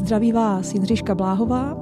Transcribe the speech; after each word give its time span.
Zdraví 0.00 0.32
vás 0.32 0.74
Jindřiška 0.74 1.14
Bláhová. 1.14 1.76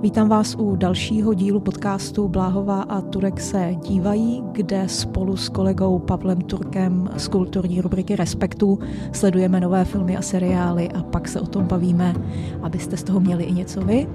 Vítám 0.00 0.28
vás 0.28 0.54
u 0.58 0.76
dalšího 0.76 1.34
dílu 1.34 1.60
podcastu 1.60 2.28
Bláhová 2.28 2.82
a 2.82 3.00
Turek 3.00 3.40
se 3.40 3.74
dívají, 3.88 4.42
kde 4.52 4.88
spolu 4.88 5.36
s 5.36 5.48
kolegou 5.48 5.98
Pavlem 5.98 6.40
Turkem 6.40 7.10
z 7.16 7.28
kulturní 7.28 7.80
rubriky 7.80 8.16
Respektu 8.16 8.78
sledujeme 9.12 9.60
nové 9.60 9.84
filmy 9.84 10.16
a 10.16 10.22
seriály 10.22 10.88
a 10.88 11.02
pak 11.02 11.28
se 11.28 11.40
o 11.40 11.46
tom 11.46 11.66
bavíme, 11.66 12.14
abyste 12.62 12.96
z 12.96 13.02
toho 13.02 13.20
měli 13.20 13.44
i 13.44 13.52
něco 13.52 13.80
vy. 13.80 14.06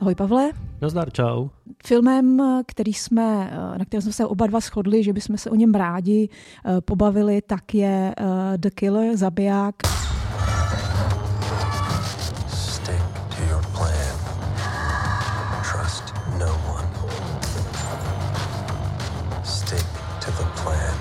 Ahoj 0.00 0.14
Pavle. 0.14 0.50
Nazdar, 0.80 1.10
čau. 1.10 1.48
Filmem, 1.86 2.42
který 2.66 2.92
jsme, 2.94 3.50
na 3.78 3.84
kterém 3.84 4.02
jsme 4.02 4.12
se 4.12 4.26
oba 4.26 4.46
dva 4.46 4.60
shodli, 4.60 5.02
že 5.02 5.12
bychom 5.12 5.38
se 5.38 5.50
o 5.50 5.54
něm 5.54 5.74
rádi 5.74 6.28
eh, 6.28 6.80
pobavili, 6.80 7.42
tak 7.42 7.74
je 7.74 8.14
uh, 8.20 8.26
The 8.56 8.70
Killer, 8.70 9.16
zabiják. 9.16 9.74
Stick 12.48 13.02
to 13.36 13.42
your 13.50 13.62
plan. 13.76 14.18
Trust 15.72 16.14
no 16.38 16.74
one. 16.74 16.88
Stick 19.44 19.86
to 20.24 20.30
the 20.30 20.62
plan. 20.62 20.94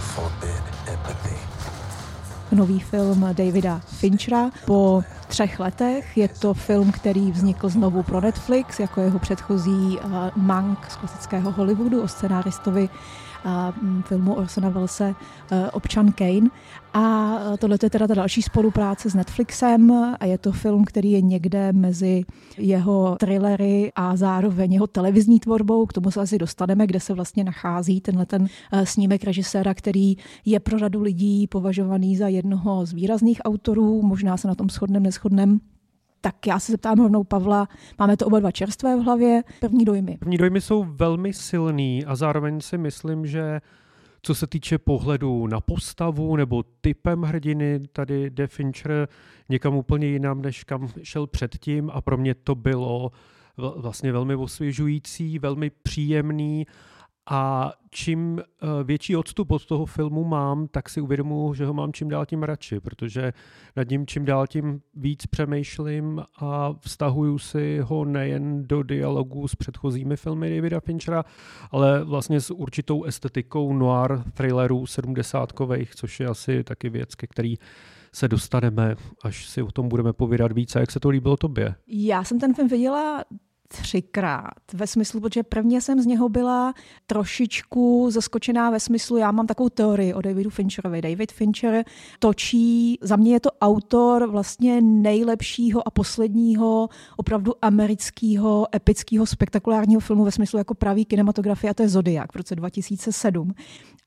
Forbid 0.00 0.62
empathy. 0.92 1.36
Nový 2.52 2.80
film 2.80 3.28
Davida 3.32 3.80
Finchera 3.86 4.50
po 4.64 5.04
třech 5.32 5.60
letech. 5.60 6.16
Je 6.16 6.28
to 6.28 6.54
film, 6.54 6.92
který 6.92 7.32
vznikl 7.32 7.68
znovu 7.68 8.02
pro 8.02 8.20
Netflix, 8.20 8.80
jako 8.80 9.00
jeho 9.00 9.18
předchozí 9.18 9.70
uh, 9.70 10.12
Mank 10.36 10.90
z 10.90 10.96
klasického 10.96 11.52
Hollywoodu 11.52 12.02
o 12.02 12.08
scenáristovi 12.08 12.88
uh, 13.44 13.50
filmu 14.02 14.34
Orsona 14.34 14.68
Wellese 14.68 15.08
uh, 15.08 15.58
Občan 15.72 16.12
Kane. 16.12 16.48
A 16.94 17.38
tohle 17.58 17.78
je 17.82 17.90
teda 17.90 18.06
ta 18.06 18.14
další 18.14 18.42
spolupráce 18.42 19.10
s 19.10 19.14
Netflixem 19.14 19.92
a 20.20 20.24
je 20.24 20.38
to 20.38 20.52
film, 20.52 20.84
který 20.84 21.12
je 21.12 21.20
někde 21.20 21.72
mezi 21.72 22.24
jeho 22.58 23.16
thrillery 23.20 23.92
a 23.94 24.16
zároveň 24.16 24.72
jeho 24.72 24.86
televizní 24.86 25.40
tvorbou. 25.40 25.86
K 25.86 25.92
tomu 25.92 26.10
se 26.10 26.20
asi 26.20 26.38
dostaneme, 26.38 26.86
kde 26.86 27.00
se 27.00 27.14
vlastně 27.14 27.44
nachází 27.44 28.00
tenhle 28.00 28.26
ten 28.26 28.46
snímek 28.84 29.24
režiséra, 29.24 29.74
který 29.74 30.16
je 30.44 30.60
pro 30.60 30.78
řadu 30.78 31.02
lidí 31.02 31.46
považovaný 31.46 32.16
za 32.16 32.28
jednoho 32.28 32.86
z 32.86 32.92
výrazných 32.92 33.40
autorů. 33.44 34.02
Možná 34.02 34.36
se 34.36 34.48
na 34.48 34.54
tom 34.54 34.70
shodneme, 34.70 35.12
neschodneme. 35.22 35.58
Tak 36.20 36.46
já 36.46 36.58
se 36.58 36.72
zeptám 36.72 36.98
rovnou 36.98 37.24
Pavla, 37.24 37.68
máme 37.98 38.16
to 38.16 38.26
oba 38.26 38.40
dva 38.40 38.50
čerstvé 38.50 38.96
v 38.96 39.04
hlavě, 39.04 39.42
první 39.60 39.84
dojmy. 39.84 40.16
První 40.18 40.36
dojmy 40.36 40.60
jsou 40.60 40.84
velmi 40.84 41.32
silný 41.32 42.04
a 42.04 42.16
zároveň 42.16 42.60
si 42.60 42.78
myslím, 42.78 43.26
že 43.26 43.60
co 44.22 44.34
se 44.34 44.46
týče 44.46 44.78
pohledu 44.78 45.46
na 45.46 45.60
postavu 45.60 46.36
nebo 46.36 46.62
typem 46.80 47.22
hrdiny, 47.22 47.80
tady 47.92 48.30
De 48.30 48.46
Fincher 48.46 49.08
někam 49.48 49.74
úplně 49.74 50.06
jinam, 50.06 50.42
než 50.42 50.64
kam 50.64 50.88
šel 51.02 51.26
předtím 51.26 51.90
a 51.92 52.00
pro 52.00 52.16
mě 52.16 52.34
to 52.34 52.54
bylo 52.54 53.10
vlastně 53.56 54.12
velmi 54.12 54.34
osvěžující, 54.34 55.38
velmi 55.38 55.70
příjemný 55.70 56.66
a 57.30 57.72
čím 57.90 58.40
eh, 58.40 58.66
větší 58.84 59.16
odstup 59.16 59.50
od 59.50 59.66
toho 59.66 59.86
filmu 59.86 60.24
mám, 60.24 60.68
tak 60.68 60.88
si 60.88 61.00
uvědomuji, 61.00 61.54
že 61.54 61.66
ho 61.66 61.74
mám 61.74 61.92
čím 61.92 62.08
dál 62.08 62.26
tím 62.26 62.42
radši, 62.42 62.80
protože 62.80 63.32
nad 63.76 63.90
ním 63.90 64.06
čím 64.06 64.24
dál 64.24 64.46
tím 64.46 64.80
víc 64.94 65.26
přemýšlím 65.26 66.22
a 66.40 66.74
vztahuju 66.80 67.38
si 67.38 67.80
ho 67.82 68.04
nejen 68.04 68.66
do 68.66 68.82
dialogu 68.82 69.48
s 69.48 69.54
předchozími 69.54 70.16
filmy 70.16 70.56
Davida 70.56 70.80
Finchera, 70.80 71.24
ale 71.70 72.04
vlastně 72.04 72.40
s 72.40 72.50
určitou 72.50 73.04
estetikou 73.04 73.72
noir 73.72 74.22
thrillerů 74.34 74.86
sedmdesátkových, 74.86 75.94
což 75.94 76.20
je 76.20 76.26
asi 76.26 76.64
taky 76.64 76.88
věc, 76.88 77.14
ke 77.14 77.26
který 77.26 77.56
se 78.14 78.28
dostaneme, 78.28 78.94
až 79.22 79.46
si 79.46 79.62
o 79.62 79.70
tom 79.70 79.88
budeme 79.88 80.12
povídat 80.12 80.52
více. 80.52 80.80
Jak 80.80 80.90
se 80.90 81.00
to 81.00 81.08
líbilo 81.08 81.36
tobě? 81.36 81.74
Já 81.86 82.24
jsem 82.24 82.40
ten 82.40 82.54
film 82.54 82.68
viděla 82.68 83.24
třikrát. 83.72 84.62
Ve 84.74 84.86
smyslu, 84.86 85.20
protože 85.20 85.42
prvně 85.42 85.80
jsem 85.80 86.00
z 86.00 86.06
něho 86.06 86.28
byla 86.28 86.74
trošičku 87.06 88.10
zaskočená 88.10 88.70
ve 88.70 88.80
smyslu, 88.80 89.16
já 89.16 89.32
mám 89.32 89.46
takovou 89.46 89.68
teorii 89.68 90.14
o 90.14 90.22
Davidu 90.22 90.50
Fincherovi. 90.50 91.02
David 91.02 91.32
Fincher 91.32 91.84
točí, 92.18 92.98
za 93.00 93.16
mě 93.16 93.32
je 93.32 93.40
to 93.40 93.50
autor 93.60 94.30
vlastně 94.30 94.80
nejlepšího 94.80 95.88
a 95.88 95.90
posledního 95.90 96.88
opravdu 97.16 97.52
amerického, 97.62 98.66
epického, 98.74 99.26
spektakulárního 99.26 100.00
filmu 100.00 100.24
ve 100.24 100.32
smyslu 100.32 100.58
jako 100.58 100.74
pravý 100.74 101.04
kinematografie 101.04 101.70
a 101.70 101.74
to 101.74 101.82
je 101.82 101.88
Zodiak 101.88 102.32
v 102.32 102.36
roce 102.36 102.56
2007. 102.56 103.54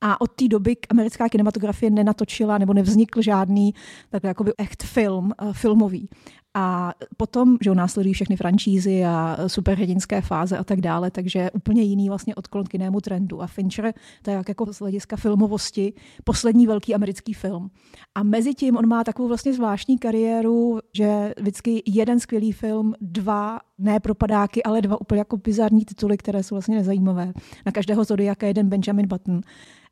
A 0.01 0.21
od 0.21 0.31
té 0.31 0.47
doby 0.47 0.77
americká 0.89 1.29
kinematografie 1.29 1.89
nenatočila 1.89 2.57
nebo 2.57 2.73
nevznikl 2.73 3.21
žádný 3.21 3.73
takový 4.09 4.27
jakoby 4.27 4.51
echt 4.57 4.83
film, 4.83 5.31
uh, 5.41 5.53
filmový. 5.53 6.09
A 6.57 6.93
potom, 7.17 7.57
že 7.61 7.75
následují 7.75 8.13
všechny 8.13 8.35
franšízy 8.35 9.05
a 9.05 9.37
superhrdinské 9.47 10.21
fáze 10.21 10.57
a 10.57 10.63
tak 10.63 10.81
dále, 10.81 11.11
takže 11.11 11.51
úplně 11.51 11.81
jiný 11.81 12.09
vlastně 12.09 12.35
odklon 12.35 12.65
k 12.65 12.73
jinému 12.73 13.01
trendu. 13.01 13.41
A 13.41 13.47
Fincher, 13.47 13.93
to 14.21 14.31
je 14.31 14.43
jako 14.47 14.73
z 14.73 14.79
hlediska 14.79 15.15
filmovosti 15.15 15.93
poslední 16.23 16.67
velký 16.67 16.95
americký 16.95 17.33
film. 17.33 17.69
A 18.15 18.23
mezi 18.23 18.53
tím 18.53 18.77
on 18.77 18.87
má 18.87 19.03
takovou 19.03 19.27
vlastně 19.27 19.53
zvláštní 19.53 19.97
kariéru, 19.97 20.79
že 20.93 21.33
vždycky 21.37 21.83
jeden 21.85 22.19
skvělý 22.19 22.51
film, 22.51 22.93
dva 23.01 23.59
ne 23.77 23.99
propadáky, 23.99 24.63
ale 24.63 24.81
dva 24.81 25.01
úplně 25.01 25.19
jako 25.19 25.37
bizarní 25.37 25.85
tituly, 25.85 26.17
které 26.17 26.43
jsou 26.43 26.55
vlastně 26.55 26.75
nezajímavé. 26.75 27.33
Na 27.65 27.71
každého 27.71 28.03
zodiaka 28.03 28.47
jeden 28.47 28.69
Benjamin 28.69 29.07
Button. 29.07 29.41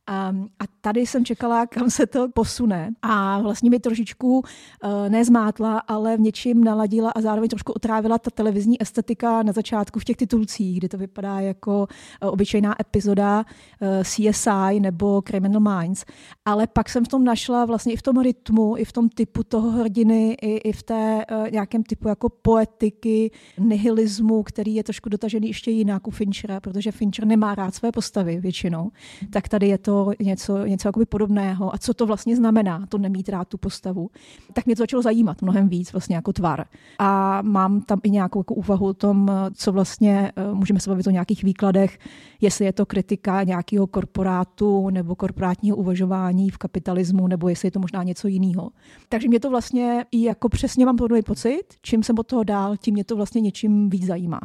A, 0.07 0.27
a 0.59 0.63
tady 0.81 1.01
jsem 1.01 1.25
čekala, 1.25 1.65
kam 1.65 1.89
se 1.89 2.07
to 2.07 2.27
posune. 2.29 2.91
A 3.01 3.41
vlastně 3.41 3.69
mi 3.69 3.79
trošičku 3.79 4.39
uh, 4.39 4.43
nezmátla, 5.09 5.79
ale 5.79 6.17
v 6.17 6.19
něčím 6.19 6.63
naladila 6.63 7.11
a 7.11 7.21
zároveň 7.21 7.49
trošku 7.49 7.73
otrávila 7.73 8.17
ta 8.17 8.31
televizní 8.31 8.81
estetika 8.81 9.43
na 9.43 9.53
začátku 9.53 9.99
v 9.99 10.03
těch 10.03 10.17
titulcích, 10.17 10.77
kdy 10.77 10.89
to 10.89 10.97
vypadá 10.97 11.39
jako 11.39 11.87
uh, 12.23 12.29
obyčejná 12.29 12.75
epizoda 12.81 13.39
uh, 13.39 13.87
eh, 13.87 14.03
CSI 14.03 14.79
nebo 14.79 15.21
Criminal 15.21 15.79
Minds. 15.79 16.05
Ale 16.45 16.67
pak 16.67 16.89
jsem 16.89 17.05
v 17.05 17.07
tom 17.07 17.23
našla 17.23 17.65
vlastně 17.65 17.93
i 17.93 17.97
v 17.97 18.01
tom 18.01 18.21
rytmu, 18.21 18.77
i 18.77 18.85
v 18.85 18.91
tom 18.91 19.09
typu 19.09 19.43
toho 19.43 19.71
hrdiny, 19.71 20.37
i, 20.41 20.57
i 20.57 20.71
v 20.71 20.83
té 20.83 21.25
uh, 21.31 21.49
nějakém 21.51 21.83
typu 21.83 22.07
jako 22.07 22.29
poetiky, 22.29 23.31
nihilismu, 23.59 24.43
který 24.43 24.75
je 24.75 24.83
trošku 24.83 25.09
dotažený 25.09 25.47
ještě 25.47 25.71
jinak 25.71 26.07
u 26.07 26.11
Finchera, 26.11 26.59
protože 26.59 26.91
Fincher 26.91 27.25
nemá 27.25 27.55
rád 27.55 27.75
své 27.75 27.91
postavy 27.91 28.39
většinou. 28.39 28.91
Tak 29.31 29.49
tady 29.49 29.67
je 29.67 29.77
to 29.77 29.92
to 29.93 30.11
něco, 30.19 30.65
něco 30.65 30.87
jakoby 30.87 31.05
podobného 31.05 31.75
a 31.75 31.77
co 31.77 31.93
to 31.93 32.05
vlastně 32.05 32.35
znamená, 32.35 32.85
to 32.89 32.97
nemít 32.97 33.29
rád 33.29 33.47
tu 33.47 33.57
postavu, 33.57 34.09
tak 34.53 34.65
mě 34.65 34.75
to 34.75 34.81
začalo 34.81 35.03
zajímat 35.03 35.41
mnohem 35.41 35.69
víc 35.69 35.93
vlastně 35.93 36.15
jako 36.15 36.33
tvar. 36.33 36.65
A 36.99 37.41
mám 37.41 37.81
tam 37.81 37.99
i 38.03 38.09
nějakou 38.09 38.39
jako 38.39 38.53
úvahu 38.53 38.85
o 38.85 38.93
tom, 38.93 39.31
co 39.53 39.71
vlastně, 39.71 40.31
eh, 40.35 40.53
můžeme 40.53 40.79
se 40.79 40.89
bavit 40.89 41.07
o 41.07 41.09
nějakých 41.09 41.43
výkladech, 41.43 41.99
jestli 42.41 42.65
je 42.65 42.73
to 42.73 42.85
kritika 42.85 43.43
nějakého 43.43 43.87
korporátu 43.87 44.89
nebo 44.89 45.15
korporátního 45.15 45.77
uvažování 45.77 46.49
v 46.49 46.57
kapitalismu, 46.57 47.27
nebo 47.27 47.49
jestli 47.49 47.67
je 47.67 47.71
to 47.71 47.79
možná 47.79 48.03
něco 48.03 48.27
jiného. 48.27 48.69
Takže 49.09 49.27
mě 49.27 49.39
to 49.39 49.49
vlastně 49.49 50.05
i 50.11 50.23
jako 50.23 50.49
přesně 50.49 50.85
mám 50.85 50.95
podobný 50.95 51.21
pocit, 51.21 51.63
čím 51.81 52.03
jsem 52.03 52.19
od 52.19 52.27
toho 52.27 52.43
dál, 52.43 52.77
tím 52.77 52.93
mě 52.93 53.03
to 53.03 53.15
vlastně 53.15 53.41
něčím 53.41 53.89
víc 53.89 54.05
zajímá. 54.05 54.39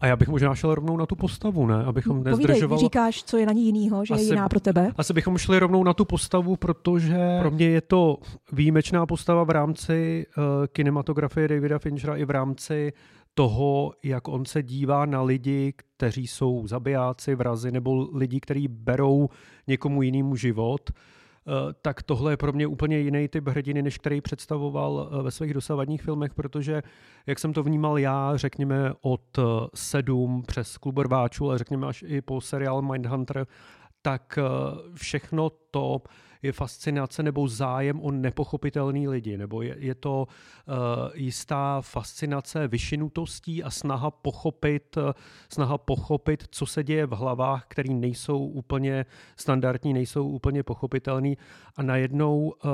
A 0.00 0.06
já 0.06 0.16
bych 0.16 0.28
možná 0.28 0.54
šel 0.54 0.74
rovnou 0.74 0.96
na 0.96 1.06
tu 1.06 1.16
postavu, 1.16 1.66
ne? 1.66 1.84
Abychom 1.84 2.16
Povídej, 2.16 2.32
nezdržovali. 2.32 2.80
říkáš, 2.80 3.24
co 3.24 3.36
je 3.36 3.46
na 3.46 3.52
ní 3.52 3.66
jinýho, 3.66 4.04
že 4.04 4.14
asi, 4.14 4.24
je 4.24 4.28
jiná 4.28 4.48
pro 4.48 4.60
tebe? 4.60 4.92
Asi 4.96 5.12
bychom 5.12 5.38
šli 5.38 5.58
rovnou 5.58 5.84
na 5.84 5.94
tu 5.94 6.04
postavu, 6.04 6.56
protože 6.56 7.38
pro 7.40 7.50
mě 7.50 7.66
je 7.66 7.80
to 7.80 8.18
výjimečná 8.52 9.06
postava 9.06 9.44
v 9.44 9.50
rámci 9.50 10.26
uh, 10.38 10.44
kinematografie 10.66 11.48
Davida 11.48 11.78
Finchera 11.78 12.16
i 12.16 12.24
v 12.24 12.30
rámci 12.30 12.92
toho, 13.34 13.92
jak 14.02 14.28
on 14.28 14.44
se 14.44 14.62
dívá 14.62 15.06
na 15.06 15.22
lidi, 15.22 15.72
kteří 15.76 16.26
jsou 16.26 16.66
zabijáci, 16.66 17.34
vrazy 17.34 17.72
nebo 17.72 18.08
lidi, 18.14 18.40
kteří 18.40 18.68
berou 18.68 19.28
někomu 19.66 20.02
jinému 20.02 20.36
život. 20.36 20.90
Uh, 20.90 20.96
tak 21.82 22.02
tohle 22.02 22.32
je 22.32 22.36
pro 22.36 22.52
mě 22.52 22.66
úplně 22.66 22.98
jiný 22.98 23.28
typ 23.28 23.48
hrdiny, 23.48 23.82
než 23.82 23.98
který 23.98 24.20
představoval 24.20 25.08
eh, 25.12 25.22
ve 25.22 25.30
svých 25.30 25.54
dosavadních 25.54 26.02
filmech, 26.02 26.34
protože 26.34 26.82
jak 27.26 27.38
jsem 27.38 27.52
to 27.52 27.62
vnímal 27.62 27.98
já, 27.98 28.36
řekněme 28.36 28.92
od 29.00 29.38
eh, 29.38 29.42
sedm 29.74 30.42
přes 30.46 30.78
klub 30.78 30.98
rváčů, 30.98 31.48
ale 31.48 31.58
řekněme 31.58 31.86
až 31.86 32.04
i 32.06 32.20
po 32.20 32.40
seriál 32.40 32.82
Mindhunter, 32.82 33.46
tak 34.02 34.38
všechno 34.94 35.50
to 35.70 36.02
je 36.42 36.52
fascinace 36.52 37.22
nebo 37.22 37.48
zájem 37.48 38.00
o 38.00 38.10
nepochopitelný 38.10 39.08
lidi, 39.08 39.36
nebo 39.36 39.62
je, 39.62 39.76
je 39.78 39.94
to 39.94 40.26
uh, 40.26 40.74
jistá 41.14 41.80
fascinace 41.80 42.68
vyšinutostí 42.68 43.64
a 43.64 43.70
snaha 43.70 44.10
pochopit, 44.10 44.96
uh, 44.96 45.12
snaha 45.52 45.78
pochopit, 45.78 46.44
co 46.50 46.66
se 46.66 46.84
děje 46.84 47.06
v 47.06 47.12
hlavách, 47.12 47.64
které 47.68 47.94
nejsou 47.94 48.46
úplně 48.46 49.06
standardní, 49.36 49.92
nejsou 49.92 50.28
úplně 50.28 50.62
pochopitelný. 50.62 51.38
A 51.76 51.82
najednou 51.82 52.38
uh, 52.40 52.70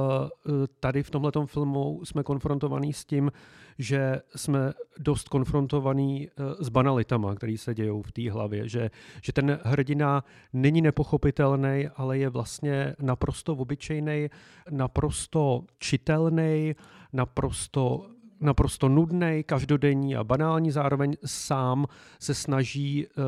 tady 0.81 1.03
v 1.03 1.11
tomhle 1.11 1.33
filmu 1.45 2.01
jsme 2.05 2.23
konfrontovaní 2.23 2.93
s 2.93 3.05
tím, 3.05 3.33
že 3.79 4.21
jsme 4.37 4.73
dost 4.99 5.29
konfrontovaní 5.29 6.29
s 6.61 6.69
banalitama, 6.69 7.35
které 7.35 7.59
se 7.59 7.75
dějou 7.75 8.03
v 8.03 8.13
té 8.13 8.31
hlavě, 8.31 8.69
že, 8.69 8.91
že 9.23 9.33
ten 9.33 9.59
hrdina 9.65 10.25
není 10.53 10.83
nepochopitelný, 10.83 11.89
ale 11.97 12.19
je 12.19 12.29
vlastně 12.29 12.97
naprosto 12.99 13.54
obyčejný, 13.55 14.29
naprosto 14.71 15.65
čitelný, 15.79 16.75
naprosto 17.13 18.15
naprosto 18.45 18.89
nudný, 18.89 19.43
každodenní 19.47 20.17
a 20.17 20.25
banální, 20.25 20.71
zároveň 20.71 21.17
sám 21.25 21.87
se 22.21 22.35
snaží 22.35 23.07
uh, 23.07 23.23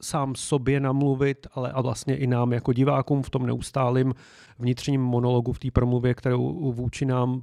sám 0.00 0.34
sobě 0.34 0.80
namluvit, 0.80 1.46
ale 1.54 1.72
a 1.72 1.80
vlastně 1.80 2.16
i 2.16 2.26
nám 2.26 2.52
jako 2.52 2.72
divákům 2.72 3.22
v 3.22 3.30
tom 3.30 3.46
neustálém 3.46 4.12
vnitřním 4.58 5.00
monologu 5.00 5.52
v 5.52 5.58
té 5.58 5.70
promluvě, 5.70 6.14
kterou 6.14 6.72
vůči 6.72 7.06
nám 7.06 7.32
uh, 7.32 7.42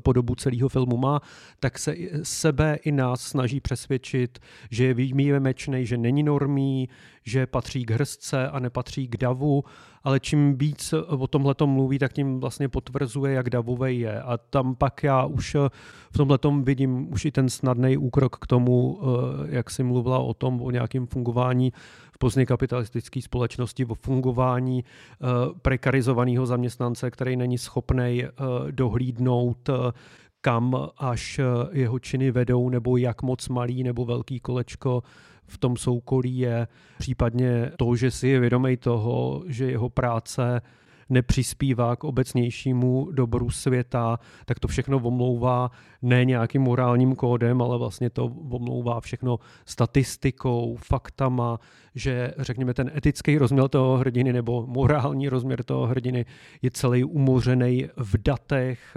po 0.00 0.12
dobu 0.12 0.34
celého 0.34 0.68
filmu 0.68 0.96
má, 0.96 1.20
tak 1.60 1.78
se 1.78 1.94
sebe 2.22 2.78
i 2.84 2.92
nás 2.92 3.20
snaží 3.20 3.60
přesvědčit, 3.60 4.38
že 4.70 4.84
je 4.84 4.94
výjimečný, 4.94 5.86
že 5.86 5.96
není 5.96 6.22
normý, 6.22 6.88
že 7.24 7.46
patří 7.46 7.84
k 7.84 7.90
hrzce 7.90 8.48
a 8.48 8.58
nepatří 8.58 9.08
k 9.08 9.16
davu, 9.16 9.64
ale 10.04 10.20
čím 10.20 10.58
víc 10.58 10.94
o 11.06 11.26
tomhle 11.26 11.54
mluví, 11.64 11.98
tak 11.98 12.12
tím 12.12 12.40
vlastně 12.40 12.68
potvrzuje, 12.68 13.34
jak 13.34 13.50
davovej 13.50 13.98
je. 13.98 14.22
A 14.22 14.38
tam 14.38 14.74
pak 14.74 15.02
já 15.02 15.24
už 15.24 15.56
v 16.10 16.16
tomhle 16.16 16.38
vidím 16.62 17.12
už 17.12 17.24
i 17.24 17.30
ten 17.30 17.48
snadný 17.48 17.96
úkrok 17.96 18.36
k 18.36 18.46
tomu, 18.46 19.00
eh, 19.02 19.56
jak 19.56 19.70
si 19.70 19.82
mluvila 19.82 20.18
o 20.18 20.34
tom, 20.34 20.62
o 20.62 20.70
nějakém 20.70 21.06
fungování 21.06 21.72
v 22.12 22.18
pozdně 22.18 22.46
kapitalistické 22.46 23.22
společnosti, 23.22 23.84
o 23.84 23.94
fungování 23.94 24.84
eh, 24.84 25.26
prekarizovaného 25.62 26.46
zaměstnance, 26.46 27.10
který 27.10 27.36
není 27.36 27.58
schopný 27.58 28.24
eh, 28.24 28.30
dohlídnout 28.70 29.70
kam 30.42 30.88
až 30.98 31.40
jeho 31.72 31.98
činy 31.98 32.30
vedou, 32.30 32.68
nebo 32.68 32.96
jak 32.96 33.22
moc 33.22 33.48
malý 33.48 33.82
nebo 33.82 34.04
velký 34.04 34.40
kolečko 34.40 35.02
v 35.50 35.58
tom 35.58 35.76
soukolí 35.76 36.38
je, 36.38 36.68
případně 36.98 37.72
to, 37.76 37.96
že 37.96 38.10
si 38.10 38.28
je 38.28 38.40
vědomý 38.40 38.76
toho, 38.76 39.42
že 39.46 39.70
jeho 39.70 39.88
práce 39.90 40.60
nepřispívá 41.08 41.96
k 41.96 42.04
obecnějšímu 42.04 43.08
dobru 43.12 43.50
světa, 43.50 44.18
tak 44.44 44.60
to 44.60 44.68
všechno 44.68 44.98
omlouvá 44.98 45.70
ne 46.02 46.24
nějakým 46.24 46.62
morálním 46.62 47.14
kódem, 47.14 47.62
ale 47.62 47.78
vlastně 47.78 48.10
to 48.10 48.24
omlouvá 48.50 49.00
všechno 49.00 49.38
statistikou, 49.66 50.76
faktama, 50.76 51.60
že 51.94 52.34
řekněme 52.38 52.74
ten 52.74 52.90
etický 52.96 53.38
rozměr 53.38 53.68
toho 53.68 53.96
hrdiny 53.96 54.32
nebo 54.32 54.66
morální 54.66 55.28
rozměr 55.28 55.62
toho 55.64 55.86
hrdiny 55.86 56.26
je 56.62 56.70
celý 56.70 57.04
umořený 57.04 57.88
v 57.96 58.22
datech, 58.22 58.96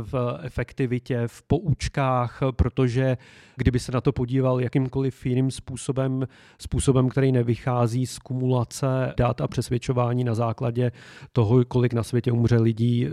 v 0.00 0.38
efektivitě, 0.42 1.22
v 1.26 1.42
poučkách, 1.42 2.40
protože 2.50 3.16
kdyby 3.56 3.78
se 3.78 3.92
na 3.92 4.00
to 4.00 4.12
podíval 4.12 4.60
jakýmkoliv 4.60 5.26
jiným 5.26 5.50
způsobem, 5.50 6.26
způsobem, 6.58 7.08
který 7.08 7.32
nevychází 7.32 8.06
z 8.06 8.18
kumulace 8.18 9.14
dat 9.16 9.40
a 9.40 9.48
přesvědčování 9.48 10.24
na 10.24 10.34
základě 10.34 10.92
toho, 11.32 11.64
kolik 11.64 11.92
na 11.92 12.02
světě 12.02 12.32
umře 12.32 12.56
lidí 12.56 13.06
eh, 13.06 13.10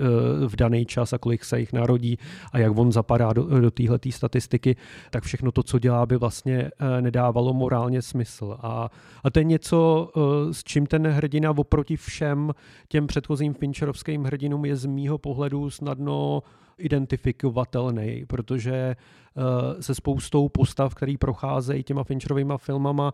v 0.47 0.55
daný 0.55 0.85
čas 0.85 1.13
a 1.13 1.17
kolik 1.17 1.45
se 1.45 1.59
jich 1.59 1.73
narodí 1.73 2.17
a 2.51 2.59
jak 2.59 2.77
on 2.77 2.91
zapadá 2.91 3.33
do, 3.33 3.59
do 3.59 3.71
téhle 3.71 3.99
statistiky, 4.09 4.75
tak 5.09 5.23
všechno 5.23 5.51
to, 5.51 5.63
co 5.63 5.79
dělá, 5.79 6.05
by 6.05 6.17
vlastně 6.17 6.71
eh, 6.79 7.01
nedávalo 7.01 7.53
morálně 7.53 8.01
smysl. 8.01 8.57
A, 8.61 8.89
a 9.23 9.29
to 9.29 9.39
je 9.39 9.43
něco, 9.43 10.09
eh, 10.15 10.53
s 10.53 10.63
čím 10.63 10.85
ten 10.85 11.07
hrdina 11.07 11.51
oproti 11.51 11.97
všem 11.97 12.51
těm 12.87 13.07
předchozím 13.07 13.53
Fincherovským 13.53 14.23
hrdinům 14.23 14.65
je 14.65 14.75
z 14.75 14.85
mýho 14.85 15.17
pohledu 15.17 15.69
snadno 15.69 16.43
identifikovatelný, 16.77 18.25
protože 18.27 18.95
uh, 19.35 19.43
se 19.81 19.95
spoustou 19.95 20.49
postav, 20.49 20.95
který 20.95 21.17
procházejí 21.17 21.83
těma 21.83 22.03
Fincherovými 22.03 22.53
filmama 22.57 23.13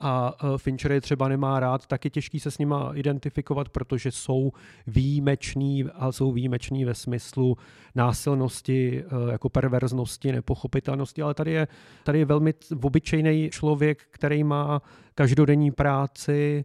a 0.00 0.42
uh, 0.44 0.56
Fincher 0.56 0.92
je 0.92 1.00
třeba 1.00 1.28
nemá 1.28 1.60
rád, 1.60 1.86
tak 1.86 2.04
je 2.04 2.10
těžký 2.10 2.40
se 2.40 2.50
s 2.50 2.58
nima 2.58 2.92
identifikovat, 2.94 3.68
protože 3.68 4.10
jsou 4.10 4.52
výjimeční 4.86 5.84
a 5.84 6.12
jsou 6.12 6.32
výjimeční 6.32 6.84
ve 6.84 6.94
smyslu 6.94 7.56
násilnosti, 7.94 9.04
uh, 9.04 9.30
jako 9.30 9.48
perverznosti, 9.48 10.32
nepochopitelnosti, 10.32 11.22
ale 11.22 11.34
tady 11.34 11.52
je, 11.52 11.68
tady 12.04 12.18
je 12.18 12.24
velmi 12.24 12.54
obyčejný 12.82 13.50
člověk, 13.50 14.06
který 14.10 14.44
má 14.44 14.82
každodenní 15.14 15.70
práci, 15.70 16.64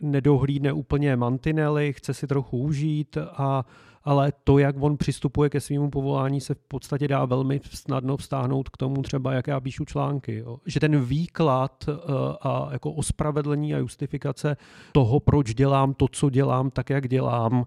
nedohlídne 0.00 0.72
úplně 0.72 1.16
mantinely, 1.16 1.92
chce 1.92 2.14
si 2.14 2.26
trochu 2.26 2.58
užít 2.58 3.18
a 3.32 3.64
ale 4.08 4.32
to, 4.44 4.58
jak 4.58 4.76
on 4.80 4.96
přistupuje 4.96 5.50
ke 5.50 5.60
svému 5.60 5.90
povolání, 5.90 6.40
se 6.40 6.54
v 6.54 6.58
podstatě 6.68 7.08
dá 7.08 7.24
velmi 7.24 7.60
snadno 7.64 8.16
vztáhnout 8.16 8.68
k 8.68 8.76
tomu 8.76 9.02
třeba, 9.02 9.32
jak 9.32 9.46
já 9.46 9.60
píšu 9.60 9.84
články. 9.84 10.36
Jo. 10.36 10.56
Že 10.66 10.80
ten 10.80 11.04
výklad 11.04 11.84
uh, 11.88 11.94
a 12.42 12.68
jako 12.72 12.92
ospravedlení 12.92 13.74
a 13.74 13.78
justifikace 13.78 14.56
toho, 14.92 15.20
proč 15.20 15.54
dělám 15.54 15.94
to, 15.94 16.08
co 16.08 16.30
dělám, 16.30 16.70
tak, 16.70 16.90
jak 16.90 17.08
dělám, 17.08 17.64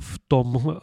v 0.00 0.18
tom, 0.28 0.56
eh, 0.56 0.80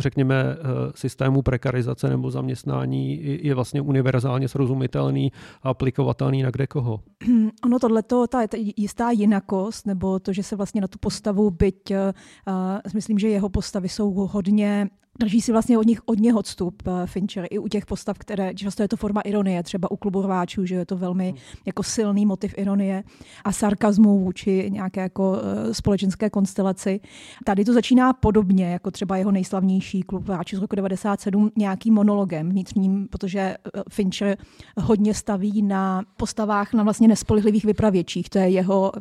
řekněme, 0.00 0.34
eh, 0.34 0.56
systému 0.94 1.42
prekarizace 1.42 2.08
nebo 2.08 2.30
zaměstnání 2.30 3.20
je 3.42 3.54
vlastně 3.54 3.80
univerzálně 3.80 4.48
srozumitelný 4.48 5.32
a 5.62 5.68
aplikovatelný 5.70 6.42
na 6.42 6.50
kde 6.50 6.66
koho. 6.66 7.00
Ono 7.64 7.78
tohleto, 7.78 8.26
ta 8.26 8.42
jistá 8.76 9.10
jinakost, 9.10 9.86
nebo 9.86 10.18
to, 10.18 10.32
že 10.32 10.42
se 10.42 10.56
vlastně 10.56 10.80
na 10.80 10.88
tu 10.88 10.98
postavu, 10.98 11.50
byť 11.50 11.90
uh, 11.90 12.92
myslím, 12.94 13.18
že 13.18 13.28
jeho 13.28 13.48
postavy 13.48 13.88
jsou 13.88 14.10
hodně 14.10 14.88
drží 15.18 15.40
si 15.40 15.52
vlastně 15.52 15.78
od 15.78 15.86
nich 15.86 16.00
od 16.06 16.18
něho 16.18 16.38
odstup 16.38 16.82
uh, 16.86 16.92
Fincher 17.06 17.46
i 17.50 17.58
u 17.58 17.68
těch 17.68 17.86
postav, 17.86 18.18
které 18.18 18.54
často 18.54 18.82
je 18.82 18.88
to 18.88 18.96
forma 18.96 19.20
ironie, 19.20 19.62
třeba 19.62 19.90
u 19.90 19.96
klubu 19.96 20.22
rváčů, 20.22 20.66
že 20.66 20.74
je 20.74 20.86
to 20.86 20.96
velmi 20.96 21.28
hmm. 21.28 21.38
jako 21.66 21.82
silný 21.82 22.26
motiv 22.26 22.54
ironie 22.56 23.04
a 23.44 23.52
sarkazmu 23.52 24.18
vůči 24.18 24.70
nějaké 24.70 25.00
jako 25.00 25.30
uh, 25.30 25.38
společenské 25.72 26.30
konstelaci. 26.30 27.00
Tady 27.44 27.64
to 27.64 27.72
začíná 27.72 28.12
podobně, 28.12 28.66
jako 28.66 28.90
třeba 28.90 29.16
jeho 29.16 29.30
nejslavnější 29.30 30.02
klub 30.02 30.24
rváčů 30.24 30.56
z 30.56 30.60
roku 30.60 30.76
97 30.76 31.52
nějakým 31.56 31.94
monologem 31.94 32.50
vnitřním, 32.50 33.08
protože 33.08 33.56
uh, 33.76 33.82
Fincher 33.90 34.36
hodně 34.76 35.14
staví 35.14 35.62
na 35.62 36.02
postavách 36.16 36.72
na 36.72 36.82
vlastně 36.82 37.08
nespolehlivých 37.08 37.64
vypravěčích. 37.64 38.30
To 38.30 38.38
je 38.38 38.48
jeho, 38.48 38.92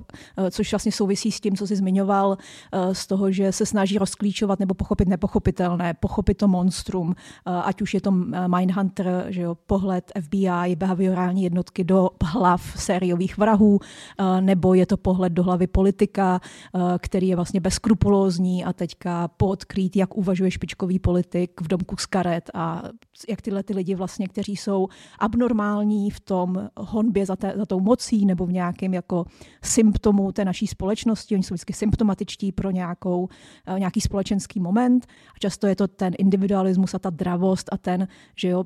což 0.51 0.71
vlastně 0.71 0.91
souvisí 0.91 1.31
s 1.31 1.39
tím, 1.39 1.55
co 1.55 1.67
si 1.67 1.75
zmiňoval, 1.75 2.37
z 2.93 3.07
toho, 3.07 3.31
že 3.31 3.51
se 3.51 3.65
snaží 3.65 3.97
rozklíčovat 3.97 4.59
nebo 4.59 4.73
pochopit 4.73 5.07
nepochopitelné 5.07 5.93
pochopit 6.05 6.37
to 6.37 6.47
monstrum, 6.47 7.15
eh, 7.17 7.49
ať 7.49 7.81
už 7.81 7.93
je 7.93 8.01
to 8.01 8.13
eh, 8.13 8.47
Mindhunter, 8.47 9.25
že 9.33 9.41
jo, 9.41 9.57
pohled 9.57 10.05
FBI, 10.13 10.75
behaviorální 10.75 11.43
jednotky 11.43 11.83
do 11.83 12.09
hlav 12.21 12.61
sériových 12.61 13.37
vrahů, 13.37 13.79
eh, 13.81 14.41
nebo 14.41 14.73
je 14.77 14.85
to 14.85 14.97
pohled 14.97 15.33
do 15.33 15.43
hlavy 15.43 15.67
politika, 15.67 16.41
který 16.99 17.27
je 17.27 17.35
vlastně 17.35 17.59
bezkrupulózní 17.59 18.65
a 18.65 18.73
teďka 18.73 19.27
podkrýt, 19.27 19.95
jak 19.95 20.17
uvažuje 20.17 20.51
špičkový 20.51 20.99
politik 20.99 21.61
v 21.61 21.67
domku 21.67 21.97
z 21.97 22.05
karet 22.05 22.49
a 22.53 22.83
jak 23.29 23.41
tyhle 23.41 23.63
ty 23.63 23.73
lidi 23.73 23.95
vlastně, 23.95 24.27
kteří 24.27 24.55
jsou 24.55 24.87
abnormální 25.19 26.11
v 26.11 26.19
tom 26.19 26.69
honbě 26.77 27.25
za, 27.25 27.35
te, 27.35 27.53
za 27.55 27.65
tou 27.65 27.79
mocí 27.79 28.25
nebo 28.25 28.45
v 28.45 28.51
nějakém 28.51 28.93
jako 28.93 29.25
symptomu 29.63 30.31
té 30.31 30.45
naší 30.45 30.67
společnosti, 30.67 31.35
oni 31.35 31.43
jsou 31.43 31.53
vždycky 31.53 31.73
symptomatičtí 31.73 32.51
pro 32.51 32.71
nějakou, 32.71 33.27
nějaký 33.77 34.01
společenský 34.01 34.59
moment. 34.59 35.05
A 35.35 35.39
často 35.39 35.67
je 35.67 35.75
to 35.75 35.87
ten 35.87 36.13
individualismus 36.17 36.93
a 36.93 36.99
ta 36.99 37.09
dravost 37.09 37.69
a 37.71 37.77
ten 37.77 38.07
že 38.35 38.47
jo, 38.47 38.63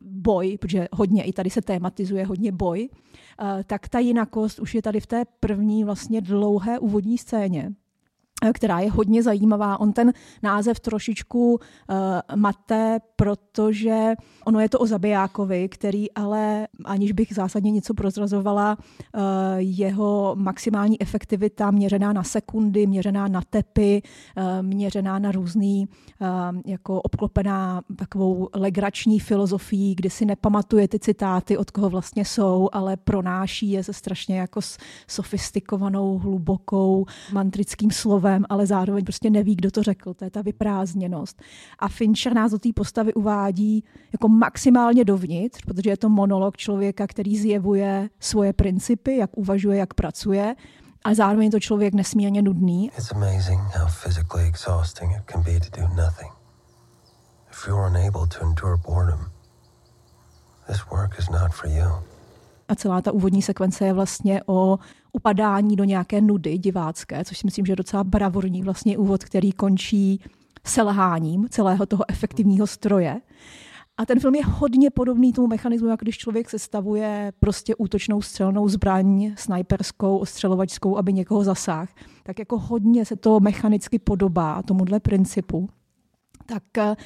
boj, 0.00 0.58
protože 0.60 0.88
hodně 0.92 1.22
i 1.22 1.32
tady 1.32 1.50
se 1.50 1.62
tématizuje 1.62 2.26
hodně 2.26 2.52
boj, 2.52 2.88
tak 3.66 3.88
ta 3.88 3.98
jinakost 3.98 4.58
už 4.58 4.74
je 4.74 4.82
tady 4.82 5.00
v 5.00 5.06
té 5.06 5.24
první 5.40 5.84
vlastně 5.84 6.20
dlouhé 6.20 6.78
úvodní 6.78 7.18
scéně 7.18 7.70
která 8.52 8.80
je 8.80 8.90
hodně 8.90 9.22
zajímavá. 9.22 9.80
On 9.80 9.92
ten 9.92 10.12
název 10.42 10.80
trošičku 10.80 11.52
uh, 11.54 12.36
mate, 12.36 12.98
protože 13.16 14.14
ono 14.44 14.60
je 14.60 14.68
to 14.68 14.78
o 14.78 14.86
zabijákovi, 14.86 15.68
který 15.68 16.12
ale, 16.12 16.68
aniž 16.84 17.12
bych 17.12 17.34
zásadně 17.34 17.70
něco 17.70 17.94
prozrazovala, 17.94 18.78
uh, 18.78 19.22
jeho 19.58 20.34
maximální 20.38 21.02
efektivita 21.02 21.70
měřená 21.70 22.12
na 22.12 22.22
sekundy, 22.22 22.86
měřená 22.86 23.28
na 23.28 23.40
tepy, 23.50 24.02
uh, 24.36 24.44
měřená 24.62 25.18
na 25.18 25.32
různý, 25.32 25.88
uh, 26.20 26.28
jako 26.66 27.00
obklopená 27.00 27.82
takovou 27.96 28.48
legrační 28.54 29.20
filozofií, 29.20 29.94
kdy 29.94 30.10
si 30.10 30.24
nepamatuje 30.24 30.88
ty 30.88 30.98
citáty, 30.98 31.58
od 31.58 31.70
koho 31.70 31.90
vlastně 31.90 32.24
jsou, 32.24 32.68
ale 32.72 32.96
pronáší 32.96 33.70
je 33.70 33.84
se 33.84 33.92
strašně 33.92 34.38
jako 34.38 34.60
sofistikovanou, 35.08 36.18
hlubokou 36.18 37.06
mantrickým 37.32 37.90
slovem 37.90 38.33
způsobem, 38.34 38.44
ale 38.48 38.66
zároveň 38.66 39.04
prostě 39.04 39.30
neví, 39.30 39.56
kdo 39.56 39.70
to 39.70 39.82
řekl. 39.82 40.14
To 40.14 40.24
je 40.24 40.30
ta 40.30 40.42
vyprázdněnost. 40.42 41.42
A 41.78 41.88
Fincher 41.88 42.34
nás 42.34 42.52
do 42.52 42.58
té 42.58 42.68
postavy 42.74 43.14
uvádí 43.14 43.84
jako 44.12 44.28
maximálně 44.28 45.04
dovnitř, 45.04 45.64
protože 45.66 45.90
je 45.90 45.96
to 45.96 46.08
monolog 46.08 46.56
člověka, 46.56 47.06
který 47.06 47.38
zjevuje 47.38 48.08
svoje 48.20 48.52
principy, 48.52 49.16
jak 49.16 49.30
uvažuje, 49.36 49.78
jak 49.78 49.94
pracuje, 49.94 50.54
ale 51.04 51.14
zároveň 51.14 51.44
je 51.44 51.50
to 51.50 51.60
člověk 51.60 51.94
nesmírně 51.94 52.42
nudný. 52.42 52.90
It's 52.98 53.12
amazing 53.12 53.60
how 53.76 53.86
physically 53.88 54.48
exhausting 54.48 55.12
it 55.12 55.22
can 55.32 55.42
be 55.42 55.60
to 55.60 55.80
do 55.80 55.88
nothing. 55.94 56.32
If 57.50 57.68
you're 57.68 57.86
unable 57.86 58.26
to 58.26 58.46
endure 58.46 58.76
boredom, 58.76 59.20
this 60.66 60.80
work 60.90 61.18
is 61.18 61.28
not 61.28 61.52
for 61.52 61.70
you. 61.70 62.02
A 62.68 62.74
celá 62.74 63.02
ta 63.02 63.12
úvodní 63.12 63.42
sekvence 63.42 63.84
je 63.84 63.92
vlastně 63.92 64.40
o 64.46 64.78
upadání 65.14 65.76
do 65.76 65.84
nějaké 65.84 66.20
nudy 66.20 66.58
divácké, 66.58 67.24
což 67.24 67.38
si 67.38 67.46
myslím, 67.46 67.66
že 67.66 67.72
je 67.72 67.76
docela 67.76 68.04
bravurní 68.04 68.62
vlastně 68.62 68.98
úvod, 68.98 69.24
který 69.24 69.52
končí 69.52 70.20
selháním 70.66 71.48
celého 71.48 71.86
toho 71.86 72.04
efektivního 72.08 72.66
stroje. 72.66 73.20
A 73.96 74.06
ten 74.06 74.20
film 74.20 74.34
je 74.34 74.44
hodně 74.44 74.90
podobný 74.90 75.32
tomu 75.32 75.46
mechanismu, 75.46 75.88
jak 75.88 76.00
když 76.00 76.18
člověk 76.18 76.50
sestavuje 76.50 77.32
prostě 77.40 77.74
útočnou 77.74 78.22
střelnou 78.22 78.68
zbraň, 78.68 79.34
snajperskou, 79.36 80.18
ostřelovačskou, 80.18 80.96
aby 80.96 81.12
někoho 81.12 81.44
zasáhl. 81.44 81.86
Tak 82.22 82.38
jako 82.38 82.58
hodně 82.58 83.04
se 83.04 83.16
to 83.16 83.40
mechanicky 83.40 83.98
podobá 83.98 84.62
tomuhle 84.62 85.00
principu 85.00 85.68
tak 86.46 86.78
eh, 86.78 86.96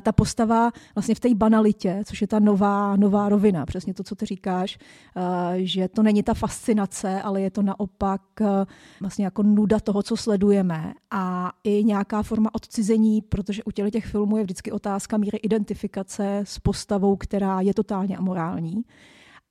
ta 0.00 0.12
postava 0.12 0.72
vlastně 0.94 1.14
v 1.14 1.20
té 1.20 1.34
banalitě, 1.34 2.02
což 2.04 2.20
je 2.20 2.26
ta 2.26 2.38
nová, 2.38 2.96
nová 2.96 3.28
rovina, 3.28 3.66
přesně 3.66 3.94
to, 3.94 4.02
co 4.02 4.14
ty 4.14 4.26
říkáš, 4.26 4.78
eh, 5.16 5.20
že 5.56 5.88
to 5.88 6.02
není 6.02 6.22
ta 6.22 6.34
fascinace, 6.34 7.22
ale 7.22 7.40
je 7.40 7.50
to 7.50 7.62
naopak 7.62 8.20
eh, 8.40 8.66
vlastně 9.00 9.24
jako 9.24 9.42
nuda 9.42 9.80
toho, 9.80 10.02
co 10.02 10.16
sledujeme 10.16 10.94
a 11.10 11.52
i 11.64 11.84
nějaká 11.84 12.22
forma 12.22 12.50
odcizení, 12.54 13.22
protože 13.22 13.64
u 13.64 13.70
těch 13.90 14.06
filmů 14.06 14.36
je 14.36 14.42
vždycky 14.42 14.72
otázka 14.72 15.16
míry 15.16 15.38
identifikace 15.38 16.38
s 16.44 16.58
postavou, 16.58 17.16
která 17.16 17.60
je 17.60 17.74
totálně 17.74 18.16
amorální 18.16 18.84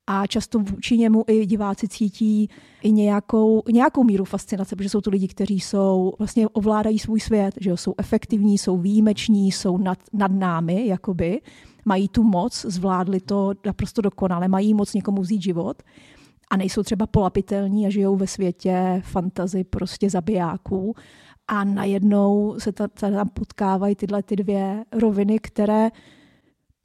a 0.08 0.28
často 0.28 0.60
vůči 0.60 0.98
němu 0.98 1.24
i 1.28 1.46
diváci 1.46 1.88
cítí 1.88 2.50
i 2.82 2.92
nějakou, 2.92 3.64
nějakou 3.72 4.04
míru 4.04 4.26
fascinace, 4.26 4.76
protože 4.76 4.90
jsou 4.90 5.02
to 5.02 5.10
lidi, 5.10 5.28
kteří 5.28 5.60
jsou, 5.60 6.14
vlastně 6.20 6.48
ovládají 6.48 7.00
svůj 7.00 7.20
svět, 7.20 7.56
že 7.62 7.70
jo, 7.70 7.78
jsou 7.78 7.94
efektivní, 7.98 8.58
jsou 8.58 8.78
výjimeční, 8.78 9.52
jsou 9.52 9.78
nad, 9.78 9.98
nad 10.14 10.32
námi, 10.32 10.88
jakoby, 10.88 11.42
mají 11.86 12.08
tu 12.08 12.24
moc, 12.24 12.66
zvládli 12.70 13.20
to 13.20 13.54
naprosto 13.66 14.02
dokonale, 14.02 14.48
mají 14.48 14.74
moc 14.74 14.94
někomu 14.94 15.22
vzít 15.22 15.42
život. 15.42 15.84
A 16.50 16.58
nejsou 16.58 16.84
třeba 16.84 17.08
polapitelní 17.08 17.88
a 17.88 17.90
žijou 17.90 18.16
ve 18.16 18.28
světě 18.28 19.02
fantazy 19.06 19.64
prostě 19.64 20.10
zabijáků. 20.10 20.96
A 21.48 21.64
najednou 21.64 22.56
se 22.58 22.72
ta, 22.72 22.88
tam 22.88 23.30
potkávají 23.30 23.96
tyhle 23.96 24.24
ty 24.24 24.36
dvě 24.36 24.86
roviny, 24.92 25.40
které 25.40 25.90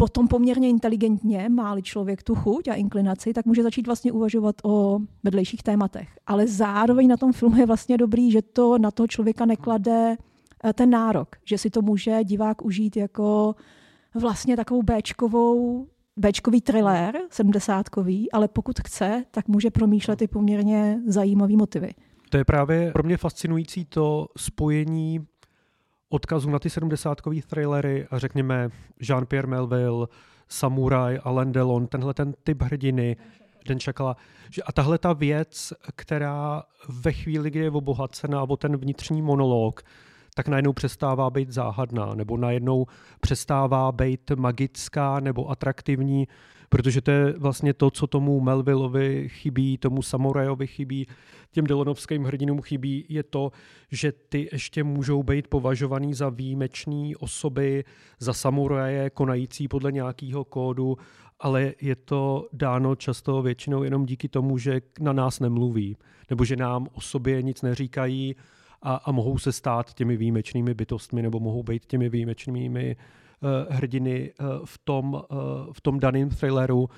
potom 0.01 0.29
poměrně 0.29 0.69
inteligentně, 0.69 1.49
má 1.49 1.81
člověk 1.81 2.23
tu 2.23 2.35
chuť 2.35 2.69
a 2.69 2.75
inklinaci, 2.75 3.33
tak 3.33 3.47
může 3.47 3.63
začít 3.63 3.87
vlastně 3.87 4.13
uvažovat 4.13 4.57
o 4.65 4.99
vedlejších 5.25 5.63
tématech. 5.63 6.09
Ale 6.27 6.47
zároveň 6.47 7.09
na 7.09 7.17
tom 7.17 7.33
filmu 7.33 7.57
je 7.57 7.67
vlastně 7.67 7.99
dobrý, 7.99 8.31
že 8.31 8.43
to 8.43 8.79
na 8.79 8.91
toho 8.91 9.07
člověka 9.07 9.45
neklade 9.45 10.17
eh, 10.65 10.73
ten 10.73 10.91
nárok, 10.91 11.37
že 11.45 11.59
si 11.59 11.71
to 11.71 11.83
může 11.83 12.25
divák 12.25 12.65
užít 12.65 12.97
jako 12.97 13.55
vlastně 14.15 14.57
takovou 14.57 14.83
Bčkovou 14.83 15.87
Bčkový 16.17 16.61
thriller, 16.61 17.21
sedmdesátkový, 17.31 18.33
ale 18.33 18.49
pokud 18.49 18.77
chce, 18.89 19.25
tak 19.31 19.49
může 19.49 19.71
promýšlet 19.71 20.23
i 20.23 20.29
poměrně 20.29 21.01
zajímavý 21.07 21.57
motivy. 21.57 21.95
To 22.31 22.37
je 22.37 22.45
právě 22.45 22.93
pro 22.93 23.03
mě 23.03 23.17
fascinující 23.17 23.85
to 23.85 24.27
spojení 24.37 25.27
odkazů 26.11 26.51
na 26.51 26.59
ty 26.59 26.71
sedmdesátkový 26.71 27.43
thrillery 27.43 28.07
a 28.11 28.19
řekněme 28.19 28.69
Jean-Pierre 29.01 29.47
Melville, 29.47 30.07
Samurai, 30.49 31.19
Alain 31.19 31.53
Delon, 31.53 31.87
tenhle 31.87 32.15
ten 32.15 32.35
typ 32.45 32.63
hrdiny, 32.63 33.17
Den 33.69 33.81
Šakala. 33.81 34.17
A 34.67 34.73
tahle 34.73 34.99
ta 34.99 35.13
věc, 35.13 35.73
která 35.97 36.63
ve 36.89 37.13
chvíli, 37.13 37.51
kdy 37.51 37.61
je 37.61 37.71
obohacená 37.71 38.43
o 38.43 38.57
ten 38.57 38.77
vnitřní 38.77 39.23
monolog, 39.23 39.83
tak 40.35 40.49
najednou 40.49 40.73
přestává 40.73 41.31
být 41.31 41.51
záhadná, 41.51 42.15
nebo 42.15 42.37
najednou 42.37 42.87
přestává 43.21 43.93
být 43.93 44.31
magická 44.37 45.21
nebo 45.21 45.51
atraktivní, 45.51 46.29
protože 46.71 47.01
to 47.01 47.11
je 47.11 47.33
vlastně 47.39 47.75
to, 47.75 47.91
co 47.91 48.07
tomu 48.07 48.41
Melvillovi 48.41 49.29
chybí, 49.29 49.79
tomu 49.79 50.03
Samurajovi 50.03 50.67
chybí, 50.67 51.07
těm 51.53 51.67
Dylanovským 51.67 52.25
hrdinům 52.25 52.63
chybí, 52.63 53.05
je 53.09 53.23
to, 53.23 53.53
že 53.91 54.13
ty 54.13 54.49
ještě 54.53 54.85
můžou 54.85 55.23
být 55.23 55.49
považovaný 55.49 56.15
za 56.15 56.29
výjimečné 56.29 57.13
osoby, 57.19 57.85
za 58.19 58.33
samuraje 58.33 59.11
konající 59.11 59.69
podle 59.69 59.93
nějakého 59.93 60.45
kódu, 60.45 60.99
ale 61.41 61.75
je 61.81 61.97
to 61.97 62.49
dáno 62.53 62.97
často 62.97 63.43
většinou 63.43 63.83
jenom 63.83 64.07
díky 64.07 64.29
tomu, 64.29 64.59
že 64.59 64.81
na 65.01 65.13
nás 65.13 65.41
nemluví, 65.41 65.97
nebo 66.31 66.45
že 66.45 66.57
nám 66.57 66.87
o 66.93 67.01
sobě 67.01 67.43
nic 67.43 67.63
neříkají 67.63 68.37
a, 68.83 68.95
a 68.95 69.13
mohou 69.13 69.39
se 69.39 69.53
stát 69.53 69.95
těmi 69.95 70.17
výjimečnými 70.17 70.75
bytostmi, 70.75 71.23
nebo 71.23 71.41
mohou 71.41 71.63
být 71.63 71.87
těmi 71.87 72.09
výjimečnými 72.09 72.97
hrdiny 73.71 74.33
uh, 74.41 74.47
v 74.65 74.79
tom, 74.79 75.15
uh, 75.15 75.39
v 75.73 75.81
tom 75.81 76.01
daném 76.01 76.29
thrilleru. 76.29 76.89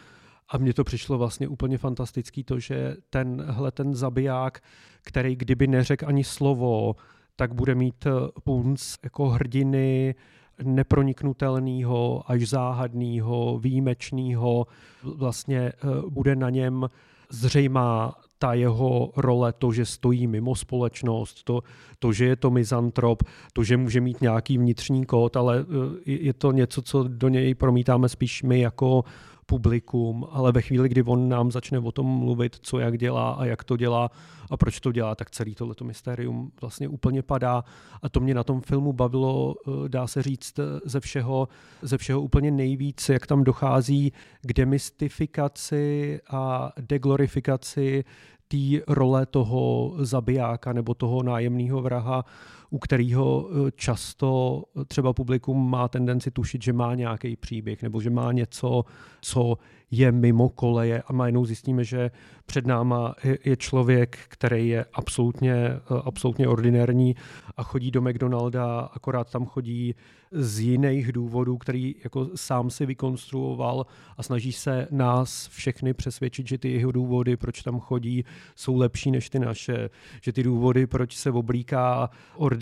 A 0.49 0.59
mně 0.59 0.75
to 0.75 0.85
přišlo 0.85 1.19
vlastně 1.19 1.49
úplně 1.49 1.79
fantastický 1.79 2.45
to, 2.45 2.59
že 2.59 2.97
tenhle 3.11 3.71
ten 3.71 3.95
zabiják, 3.95 4.61
který 5.03 5.37
kdyby 5.37 5.67
neřekl 5.67 6.09
ani 6.09 6.25
slovo, 6.25 6.97
tak 7.37 7.55
bude 7.55 7.75
mít 7.75 8.07
punc 8.45 8.97
jako 9.03 9.29
hrdiny, 9.29 10.15
neproniknutelného, 10.63 12.31
až 12.31 12.49
záhadného, 12.49 13.59
výjimečného. 13.59 14.67
Vlastně 15.03 15.73
bude 16.09 16.37
na 16.37 16.51
něm 16.51 16.89
zřejmá 17.31 18.15
ta 18.43 18.55
jeho 18.55 19.13
role, 19.17 19.53
to, 19.53 19.73
že 19.73 19.87
stojí 19.87 20.27
mimo 20.27 20.55
společnost, 20.55 21.45
to, 21.45 21.63
to 21.99 22.13
že 22.13 22.25
je 22.25 22.37
to 22.37 22.51
mizantrop, 22.51 23.23
to, 23.53 23.65
že 23.65 23.77
může 23.77 24.01
mít 24.01 24.21
nějaký 24.21 24.59
vnitřní 24.59 25.07
kód, 25.07 25.37
ale 25.37 25.65
je 26.07 26.33
to 26.33 26.53
něco, 26.53 26.83
co 26.83 27.05
do 27.09 27.29
něj 27.29 27.55
promítáme 27.55 28.09
spíš 28.09 28.43
my 28.43 28.61
jako 28.61 29.05
publikum, 29.47 30.27
ale 30.31 30.53
ve 30.53 30.63
chvíli, 30.63 30.89
kdy 30.89 31.03
on 31.03 31.29
nám 31.29 31.51
začne 31.51 31.79
o 31.79 31.93
tom 31.93 32.07
mluvit, 32.07 32.57
co 32.63 32.79
jak 32.79 32.99
dělá 32.99 33.33
a 33.33 33.45
jak 33.45 33.65
to 33.65 33.77
dělá 33.77 34.11
a 34.51 34.57
proč 34.57 34.81
to 34.81 34.93
dělá, 34.93 35.15
tak 35.15 35.31
celý 35.31 35.55
tohleto 35.55 35.85
mystérium 35.85 36.53
vlastně 36.61 36.89
úplně 36.89 37.23
padá. 37.23 37.65
A 38.03 38.09
to 38.09 38.21
mě 38.21 38.35
na 38.35 38.45
tom 38.45 38.61
filmu 38.61 38.93
bavilo, 38.93 39.55
eh, 39.55 39.89
dá 39.89 40.07
se 40.07 40.23
říct, 40.23 40.59
eh, 40.59 40.63
ze 40.85 41.01
všeho, 41.01 41.49
ze 41.83 41.99
všeho 41.99 42.21
úplně 42.21 42.51
nejvíc, 42.51 43.09
jak 43.09 43.27
tam 43.27 43.45
dochází 43.45 44.13
k 44.43 44.53
demystifikaci 44.53 46.21
a 46.31 46.73
deglorifikaci 46.81 48.05
té 48.49 48.81
role 48.89 49.27
toho 49.27 49.95
zabijáka 49.99 50.73
nebo 50.73 50.95
toho 50.95 51.23
nájemného 51.23 51.83
vraha, 51.83 52.25
u 52.73 52.79
kterého 52.79 53.49
eh, 53.50 53.71
často 53.75 54.62
třeba 54.87 55.12
publikum 55.12 55.71
má 55.71 55.88
tendenci 55.88 56.31
tušit, 56.31 56.62
že 56.62 56.73
má 56.73 56.95
nějaký 56.95 57.37
příběh 57.37 57.83
nebo 57.83 58.00
že 58.00 58.11
má 58.11 58.33
něco, 58.33 58.85
co 59.21 59.59
je 59.91 60.12
mimo 60.12 60.49
koleje. 60.49 61.02
A 61.07 61.12
najednou 61.12 61.45
zjistíme, 61.45 61.85
že 61.85 62.11
před 62.47 62.67
náma 62.67 63.14
je 63.45 63.57
člověk, 63.57 64.19
který 64.29 64.69
je 64.69 64.85
absolutně, 64.93 65.55
eh, 65.55 65.81
absolutně 66.05 66.49
ordinární 66.49 67.17
a 67.57 67.62
chodí 67.62 67.91
do 67.91 68.02
McDonalda, 68.02 68.81
akorát 68.81 69.31
tam 69.31 69.47
chodí 69.47 69.95
z 70.33 70.61
jiných 70.61 71.12
důvodů, 71.12 71.59
který 71.59 71.95
jako 72.05 72.31
sám 72.35 72.71
si 72.71 72.87
vykonstruoval 72.87 73.87
a 74.17 74.23
snaží 74.23 74.52
se 74.52 74.88
nás 74.91 75.49
všechny 75.49 75.95
přesvědčit, 75.95 76.49
že 76.49 76.59
ty 76.59 76.73
jeho 76.73 76.93
důvody, 76.93 77.37
proč 77.37 77.62
tam 77.62 77.81
chodí, 77.81 78.25
jsou 78.57 78.76
lepší 78.76 79.11
než 79.11 79.31
ty 79.31 79.38
naše, 79.38 79.91
že 80.23 80.33
ty 80.33 80.43
důvody, 80.43 80.87
proč 80.87 81.17
se 81.17 81.31
oblíká 81.31 82.11
ordinární 82.37 82.62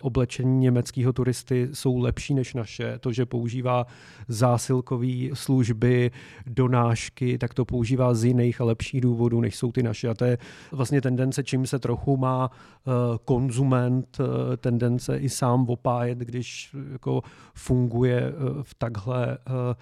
oblečení 0.00 0.58
německého 0.58 1.12
turisty, 1.12 1.68
jsou 1.72 1.98
lepší 1.98 2.34
než 2.34 2.54
naše. 2.54 2.98
To, 2.98 3.12
že 3.12 3.26
používá 3.26 3.86
zásilkové 4.28 5.06
služby, 5.34 6.10
donášky, 6.46 7.38
tak 7.38 7.54
to 7.54 7.64
používá 7.64 8.14
z 8.14 8.24
jiných 8.24 8.60
a 8.60 8.64
lepších 8.64 9.00
důvodů, 9.00 9.40
než 9.40 9.56
jsou 9.56 9.72
ty 9.72 9.82
naše. 9.82 10.08
A 10.08 10.14
to 10.14 10.24
je 10.24 10.38
vlastně 10.72 11.00
tendence, 11.00 11.44
čím 11.44 11.66
se 11.66 11.78
trochu 11.78 12.16
má 12.16 12.50
uh, 12.50 12.92
konzument, 13.24 14.18
uh, 14.20 14.26
tendence 14.56 15.18
i 15.18 15.28
sám 15.28 15.66
opájet, 15.68 16.18
když 16.18 16.76
jako 16.92 17.22
funguje 17.54 18.32
uh, 18.32 18.62
v 18.62 18.74
takhle 18.74 19.38
eh, 19.38 19.74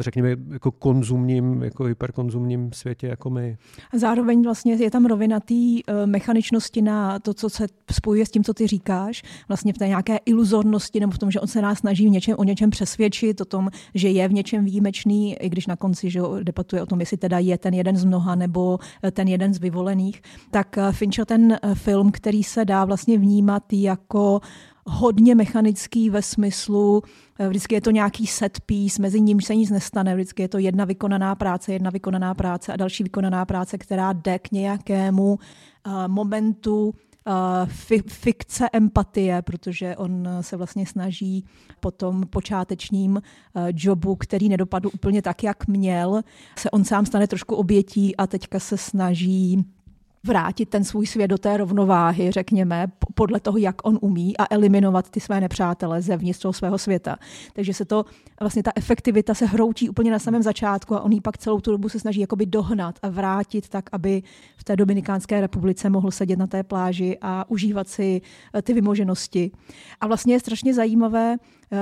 řekněme, 0.00 0.36
jako 0.50 0.70
konzumním, 0.70 1.62
jako 1.62 1.84
hyperkonzumním 1.84 2.72
světě 2.72 3.06
jako 3.06 3.30
my. 3.30 3.58
Zároveň 3.94 4.42
vlastně 4.42 4.74
je 4.74 4.90
tam 4.90 5.06
rovina 5.06 5.40
té 5.40 5.54
eh, 5.54 6.06
mechaničnosti 6.06 6.82
na 6.82 7.18
to, 7.18 7.34
co 7.34 7.50
se 7.50 7.66
spojuje 7.92 8.26
s 8.26 8.30
tím, 8.30 8.44
co 8.44 8.54
ty 8.54 8.66
říkáš, 8.66 9.22
vlastně 9.48 9.72
v 9.72 9.78
té 9.78 9.88
nějaké 9.88 10.16
iluzornosti 10.16 11.00
nebo 11.00 11.12
v 11.12 11.18
tom, 11.18 11.30
že 11.30 11.40
on 11.40 11.48
se 11.48 11.62
nás 11.62 11.78
snaží 11.78 12.06
v 12.06 12.10
něčem, 12.10 12.34
o 12.38 12.44
něčem 12.44 12.70
přesvědčit, 12.70 13.40
o 13.40 13.44
tom, 13.44 13.68
že 13.94 14.08
je 14.08 14.28
v 14.28 14.32
něčem 14.32 14.64
výjimečný, 14.64 15.36
i 15.40 15.48
když 15.48 15.66
na 15.66 15.76
konci 15.76 16.10
že 16.10 16.20
debatuje 16.42 16.82
o 16.82 16.86
tom, 16.86 17.00
jestli 17.00 17.16
teda 17.16 17.38
je 17.38 17.58
ten 17.58 17.74
jeden 17.74 17.96
z 17.96 18.04
mnoha 18.04 18.34
nebo 18.34 18.78
ten 19.12 19.28
jeden 19.28 19.54
z 19.54 19.58
vyvolených, 19.58 20.22
tak 20.50 20.78
Fincher 20.90 21.24
ten 21.24 21.58
film, 21.74 22.10
který 22.12 22.44
se 22.44 22.64
dá 22.64 22.84
vlastně 22.84 23.18
vnímat 23.18 23.72
jako 23.72 24.40
hodně 24.90 25.34
mechanický 25.34 26.10
ve 26.10 26.22
smyslu, 26.22 27.02
eh, 27.38 27.48
vždycky 27.48 27.74
je 27.74 27.80
to 27.80 27.90
nějaký 27.90 28.26
set 28.26 28.60
piece, 28.60 29.02
mezi 29.02 29.20
ním 29.20 29.40
se 29.40 29.54
nic 29.54 29.70
nestane, 29.70 30.14
vždycky 30.14 30.42
je 30.42 30.48
to 30.48 30.58
jedna 30.58 30.84
vykonaná 30.84 31.34
práce, 31.34 31.72
jedna 31.72 31.90
vykonaná 31.90 32.34
práce 32.34 32.72
a 32.72 32.76
další 32.76 33.02
vykonaná 33.02 33.44
práce, 33.44 33.78
která 33.78 34.12
jde 34.12 34.38
k 34.38 34.50
nějakému 34.50 35.34
uh, 35.34 35.92
momentu 36.06 36.94
fi- 37.66 38.02
fikce 38.08 38.68
empatie, 38.72 39.42
protože 39.42 39.96
on 39.96 40.28
se 40.40 40.56
vlastně 40.56 40.86
snaží 40.86 41.44
po 41.80 41.90
tom 41.90 42.26
počátečním 42.30 43.22
jobu, 43.72 44.16
který 44.16 44.48
nedopadl 44.48 44.90
úplně 44.94 45.22
tak, 45.22 45.42
jak 45.42 45.66
měl, 45.66 46.22
se 46.58 46.70
on 46.70 46.84
sám 46.84 47.06
stane 47.06 47.26
trošku 47.26 47.54
obětí 47.54 48.16
a 48.16 48.26
teďka 48.26 48.58
se 48.58 48.76
snaží 48.76 49.64
vrátit 50.26 50.68
ten 50.68 50.84
svůj 50.84 51.06
svět 51.06 51.28
do 51.28 51.38
té 51.38 51.56
rovnováhy, 51.56 52.30
řekněme, 52.30 52.86
podle 53.14 53.40
toho, 53.40 53.58
jak 53.58 53.86
on 53.86 53.98
umí 54.00 54.36
a 54.36 54.46
eliminovat 54.50 55.10
ty 55.10 55.20
své 55.20 55.40
nepřátele 55.40 56.02
zevnitř 56.02 56.38
toho 56.38 56.52
svého 56.52 56.78
světa. 56.78 57.16
Takže 57.52 57.74
se 57.74 57.84
to, 57.84 58.04
vlastně 58.40 58.62
ta 58.62 58.72
efektivita 58.76 59.34
se 59.34 59.46
hroutí 59.46 59.88
úplně 59.88 60.10
na 60.10 60.18
samém 60.18 60.42
začátku 60.42 60.94
a 60.94 61.00
on 61.00 61.12
ji 61.12 61.20
pak 61.20 61.38
celou 61.38 61.60
tu 61.60 61.70
dobu 61.70 61.88
se 61.88 61.98
snaží 61.98 62.20
jakoby 62.20 62.46
dohnat 62.46 62.98
a 63.02 63.08
vrátit 63.08 63.68
tak, 63.68 63.84
aby 63.92 64.22
v 64.56 64.64
té 64.64 64.76
Dominikánské 64.76 65.40
republice 65.40 65.90
mohl 65.90 66.10
sedět 66.10 66.38
na 66.38 66.46
té 66.46 66.62
pláži 66.62 67.18
a 67.22 67.50
užívat 67.50 67.88
si 67.88 68.20
eh, 68.54 68.62
ty 68.62 68.72
vymoženosti. 68.72 69.50
A 70.00 70.06
vlastně 70.06 70.34
je 70.34 70.40
strašně 70.40 70.74
zajímavé, 70.74 71.36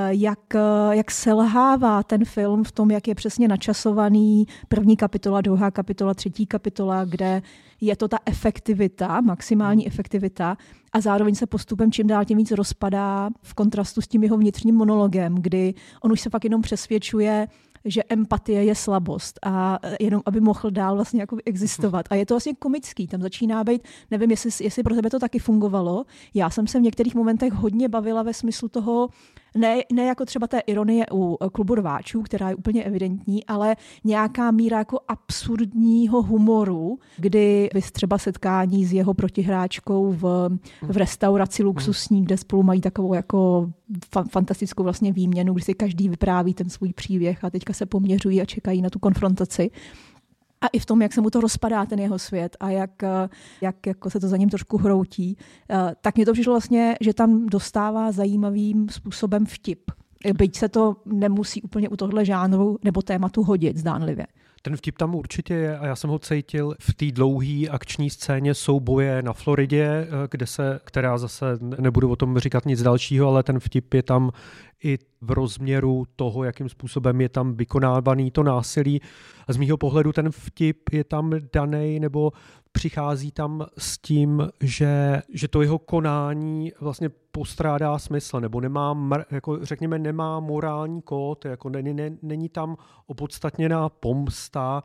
jak, 0.08 0.54
eh, 0.54 0.60
jak 0.96 1.10
selhává 1.10 2.02
ten 2.02 2.24
film 2.24 2.64
v 2.64 2.72
tom, 2.72 2.90
jak 2.90 3.08
je 3.08 3.14
přesně 3.14 3.48
načasovaný 3.48 4.46
první 4.68 4.96
kapitola, 4.96 5.40
druhá 5.40 5.70
kapitola, 5.70 6.14
třetí 6.14 6.46
kapitola, 6.46 7.04
kde 7.04 7.42
je 7.80 7.96
to 7.96 8.08
ta 8.08 8.18
efektivita, 8.26 9.20
maximální 9.20 9.86
efektivita 9.86 10.56
a 10.92 11.00
zároveň 11.00 11.34
se 11.34 11.46
postupem 11.46 11.92
čím 11.92 12.06
dál 12.06 12.24
tím 12.24 12.38
víc 12.38 12.50
rozpadá 12.50 13.30
v 13.42 13.54
kontrastu 13.54 14.00
s 14.00 14.08
tím 14.08 14.22
jeho 14.22 14.36
vnitřním 14.36 14.74
monologem, 14.74 15.34
kdy 15.34 15.74
on 16.02 16.12
už 16.12 16.20
se 16.20 16.30
fakt 16.30 16.44
jenom 16.44 16.62
přesvědčuje, 16.62 17.48
že 17.84 18.02
empatie 18.08 18.64
je 18.64 18.74
slabost 18.74 19.38
a 19.42 19.78
e, 19.82 19.96
jenom, 20.00 20.22
aby 20.26 20.40
mohl 20.40 20.70
dál 20.70 20.94
vlastně 20.94 21.20
jako 21.20 21.36
existovat. 21.46 22.06
A 22.10 22.14
je 22.14 22.26
to 22.26 22.34
vlastně 22.34 22.54
komický, 22.54 23.06
tam 23.06 23.22
začíná 23.22 23.64
být, 23.64 23.82
nevím, 24.10 24.30
jestli, 24.30 24.64
jestli 24.64 24.82
pro 24.82 24.94
tebe 24.94 25.10
to 25.10 25.18
taky 25.18 25.38
fungovalo. 25.38 26.04
Já 26.34 26.50
jsem 26.50 26.66
se 26.66 26.78
v 26.78 26.82
některých 26.82 27.14
momentech 27.14 27.52
hodně 27.52 27.88
bavila 27.88 28.22
ve 28.22 28.34
smyslu 28.34 28.68
toho, 28.68 29.08
ne, 29.56 29.76
ne 29.92 30.04
jako 30.04 30.24
třeba 30.24 30.46
té 30.46 30.58
ironie 30.58 31.06
u 31.12 31.36
e, 31.40 31.50
klubu 31.50 31.74
rváčů, 31.74 32.22
která 32.22 32.48
je 32.48 32.54
úplně 32.54 32.84
evidentní, 32.84 33.46
ale 33.46 33.76
nějaká 34.04 34.50
míra 34.50 34.78
jako 34.78 34.98
absurdního 35.08 36.22
humoru, 36.22 36.98
kdy 37.16 37.70
vy 37.74 37.82
třeba 37.82 38.18
setkání 38.18 38.84
s 38.86 38.92
jeho 38.92 39.14
protihráčkou 39.14 40.12
v, 40.12 40.48
v 40.82 40.96
restauraci 40.96 41.62
luxusní, 41.62 42.24
kde 42.24 42.36
spolu 42.36 42.62
mají 42.62 42.80
takovou 42.80 43.14
jako 43.14 43.70
fa- 44.14 44.28
fantastickou 44.28 44.82
vlastně 44.82 45.12
výměnu, 45.12 45.52
kdy 45.52 45.62
si 45.62 45.74
každý 45.74 46.08
vypráví 46.08 46.54
ten 46.54 46.70
svůj 46.70 46.92
příběh 46.92 47.44
a 47.44 47.50
teďka 47.50 47.72
se 47.72 47.86
poměřují 47.86 48.42
a 48.42 48.44
čekají 48.44 48.82
na 48.82 48.90
tu 48.90 48.98
konfrontaci. 48.98 49.70
A 50.60 50.66
i 50.66 50.78
v 50.78 50.86
tom, 50.86 51.02
jak 51.02 51.12
se 51.12 51.20
mu 51.20 51.30
to 51.30 51.40
rozpadá, 51.40 51.86
ten 51.86 51.98
jeho 51.98 52.18
svět 52.18 52.56
a 52.60 52.70
jak, 52.70 53.02
jak 53.60 53.86
jako 53.86 54.10
se 54.10 54.20
to 54.20 54.28
za 54.28 54.36
ním 54.36 54.48
trošku 54.48 54.78
hroutí, 54.78 55.36
eh, 55.70 55.94
tak 56.00 56.16
mě 56.16 56.26
to 56.26 56.32
přišlo 56.32 56.52
vlastně, 56.52 56.96
že 57.00 57.14
tam 57.14 57.46
dostává 57.46 58.12
zajímavým 58.12 58.88
způsobem 58.88 59.46
vtip. 59.46 59.90
Byť 60.34 60.56
se 60.56 60.68
to 60.68 60.96
nemusí 61.06 61.62
úplně 61.62 61.88
u 61.88 61.96
tohle 61.96 62.24
žánru 62.24 62.78
nebo 62.84 63.02
tématu 63.02 63.42
hodit 63.42 63.76
zdánlivě. 63.76 64.26
Ten 64.62 64.76
vtip 64.76 64.98
tam 64.98 65.14
určitě 65.14 65.54
je 65.54 65.78
a 65.78 65.86
já 65.86 65.96
jsem 65.96 66.10
ho 66.10 66.18
cítil 66.18 66.74
v 66.80 66.94
té 66.94 67.12
dlouhé 67.12 67.68
akční 67.70 68.10
scéně 68.10 68.54
souboje 68.54 69.22
na 69.22 69.32
Floridě, 69.32 69.84
eh, 69.84 70.08
kde 70.30 70.46
se, 70.46 70.80
která 70.84 71.18
zase 71.18 71.46
nebudu 71.60 72.10
o 72.10 72.16
tom 72.16 72.38
říkat 72.38 72.66
nic 72.66 72.82
dalšího, 72.82 73.28
ale 73.28 73.42
ten 73.42 73.60
vtip 73.60 73.94
je 73.94 74.02
tam 74.02 74.30
i 74.84 74.98
v 75.20 75.30
rozměru 75.30 76.06
toho, 76.16 76.44
jakým 76.44 76.68
způsobem 76.68 77.20
je 77.20 77.28
tam 77.28 77.54
vykonávaný 77.54 78.30
to 78.30 78.42
násilí. 78.42 79.00
A 79.48 79.52
z 79.52 79.56
mýho 79.56 79.76
pohledu 79.76 80.12
ten 80.12 80.30
vtip 80.30 80.92
je 80.92 81.04
tam 81.04 81.32
daný 81.52 82.00
nebo 82.00 82.32
přichází 82.72 83.32
tam 83.32 83.66
s 83.78 83.98
tím, 83.98 84.48
že, 84.60 85.22
že 85.28 85.48
to 85.48 85.62
jeho 85.62 85.78
konání 85.78 86.72
vlastně 86.80 87.08
postrádá 87.32 87.98
smysl, 87.98 88.40
nebo 88.40 88.60
nemá, 88.60 88.96
jako 89.30 89.58
řekněme, 89.62 89.98
nemá 89.98 90.40
morální 90.40 91.02
kód, 91.02 91.44
jako 91.44 91.68
není, 91.68 91.94
ne, 91.94 92.10
není 92.22 92.48
tam 92.48 92.76
opodstatněná 93.06 93.88
pomsta, 93.88 94.82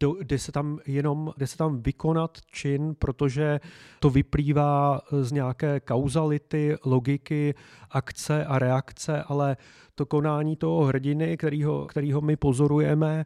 do, 0.00 0.16
jde, 0.22 0.38
se 0.38 0.52
tam 0.52 0.78
jenom, 0.86 1.32
jde 1.36 1.46
se 1.46 1.56
tam 1.56 1.82
vykonat 1.82 2.38
čin, 2.52 2.94
protože 2.98 3.60
to 4.00 4.10
vyplývá 4.10 5.00
z 5.20 5.32
nějaké 5.32 5.80
kauzality, 5.80 6.76
logiky, 6.84 7.54
akce 7.90 8.44
a 8.44 8.58
reakce, 8.58 9.22
ale 9.22 9.56
to 9.94 10.06
konání 10.06 10.56
toho 10.56 10.84
hrdiny, 10.84 11.36
kterýho, 11.36 11.86
kterýho 11.86 12.20
my 12.20 12.36
pozorujeme, 12.36 13.24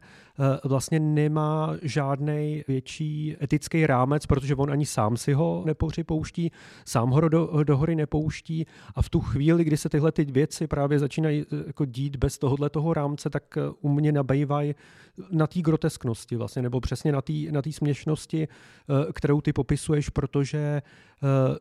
vlastně 0.63 0.99
nemá 0.99 1.75
žádný 1.81 2.63
větší 2.67 3.35
etický 3.41 3.87
rámec, 3.87 4.25
protože 4.25 4.55
on 4.55 4.71
ani 4.71 4.85
sám 4.85 5.17
si 5.17 5.33
ho 5.33 5.63
nepřipouští, 5.65 6.51
sám 6.85 7.09
ho 7.09 7.29
do, 7.29 7.63
do 7.63 7.77
hory 7.77 7.95
nepouští 7.95 8.65
a 8.95 9.01
v 9.01 9.09
tu 9.09 9.19
chvíli, 9.19 9.63
kdy 9.63 9.77
se 9.77 9.89
tyhle 9.89 10.11
ty 10.11 10.25
věci 10.25 10.67
právě 10.67 10.99
začínají 10.99 11.41
eh, 11.41 11.63
jako 11.67 11.85
dít 11.85 12.15
bez 12.15 12.37
tohohle 12.37 12.69
toho 12.69 12.93
rámce, 12.93 13.29
tak 13.29 13.57
eh, 13.57 13.61
u 13.81 13.89
mě 13.89 14.11
nabývají 14.11 14.75
na 15.31 15.47
té 15.47 15.61
grotesknosti 15.61 16.35
vlastně, 16.35 16.61
nebo 16.61 16.81
přesně 16.81 17.11
na 17.11 17.21
té 17.21 17.33
na 17.51 17.61
směšnosti, 17.71 18.47
kterou 19.13 19.41
ty 19.41 19.53
popisuješ, 19.53 20.09
protože 20.09 20.81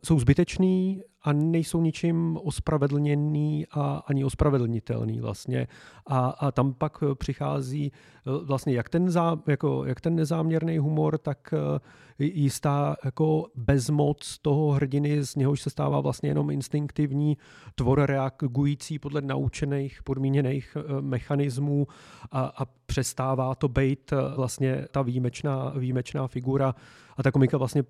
jsou 0.04 0.20
zbytečný 0.20 1.02
a 1.22 1.32
nejsou 1.32 1.80
ničím 1.80 2.38
ospravedlněný 2.42 3.66
a 3.70 4.02
ani 4.06 4.24
ospravedlnitelný 4.24 5.20
vlastně. 5.20 5.68
A, 6.06 6.18
a 6.28 6.50
tam 6.50 6.74
pak 6.74 7.04
přichází 7.14 7.92
eh, 7.92 8.30
vlastně 8.68 8.76
jak 8.76 8.88
ten, 8.88 9.10
zá, 9.10 9.38
jako, 9.46 9.84
jak 9.84 10.00
ten 10.00 10.16
nezáměrný 10.16 10.78
humor, 10.78 11.18
tak 11.18 11.54
eh, 11.54 12.24
jistá 12.24 12.96
jako 13.04 13.46
bezmoc 13.54 14.38
toho 14.42 14.72
hrdiny, 14.72 15.24
z 15.24 15.36
něhož 15.36 15.62
se 15.62 15.70
stává 15.70 16.00
vlastně 16.00 16.30
jenom 16.30 16.50
instinktivní 16.50 17.36
tvor 17.74 18.00
reagující 18.06 18.98
podle 18.98 19.20
naučených, 19.20 20.02
podmíněných 20.02 20.76
eh, 20.76 21.00
mechanismů 21.00 21.86
a, 22.30 22.52
a 22.56 22.66
přestává 22.86 23.54
to 23.54 23.68
být 23.68 24.12
vlastně 24.36 24.86
ta 24.90 25.02
výjimečná, 25.02 25.72
výjimečná 25.76 26.28
figura. 26.28 26.74
A 27.16 27.22
ta 27.22 27.30
komika 27.30 27.58
vlastně 27.58 27.84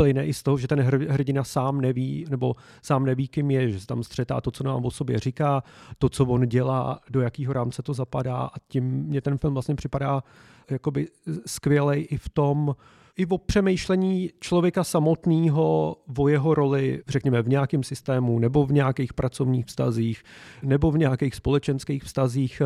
plyne 0.00 0.26
i 0.26 0.34
z 0.34 0.42
toho, 0.42 0.58
že 0.58 0.68
ten 0.68 0.80
hrdina 1.08 1.44
sám 1.44 1.80
neví, 1.80 2.26
nebo 2.30 2.54
sám 2.82 3.04
neví, 3.04 3.28
kým 3.28 3.50
je, 3.50 3.70
že 3.70 3.80
se 3.80 3.86
tam 3.86 4.02
střetá 4.02 4.40
to, 4.40 4.50
co 4.50 4.64
nám 4.64 4.84
o 4.84 4.90
sobě 4.90 5.18
říká, 5.18 5.62
to, 5.98 6.08
co 6.08 6.24
on 6.24 6.46
dělá, 6.46 7.00
do 7.10 7.20
jakého 7.20 7.52
rámce 7.52 7.82
to 7.82 7.94
zapadá. 7.94 8.36
A 8.36 8.58
tím 8.68 8.84
mě 8.84 9.20
ten 9.20 9.38
film 9.38 9.52
vlastně 9.52 9.74
připadá 9.74 10.22
jakoby 10.70 11.08
skvělej 11.46 12.06
i 12.10 12.16
v 12.16 12.28
tom, 12.28 12.74
i 13.16 13.26
o 13.26 13.38
přemýšlení 13.38 14.30
člověka 14.40 14.84
samotného 14.84 15.96
o 16.18 16.28
jeho 16.28 16.54
roli, 16.54 17.02
řekněme, 17.08 17.42
v 17.42 17.48
nějakém 17.48 17.82
systému 17.82 18.38
nebo 18.38 18.66
v 18.66 18.72
nějakých 18.72 19.12
pracovních 19.12 19.66
vztazích 19.66 20.22
nebo 20.62 20.90
v 20.90 20.98
nějakých 20.98 21.34
společenských 21.34 22.04
vztazích, 22.04 22.62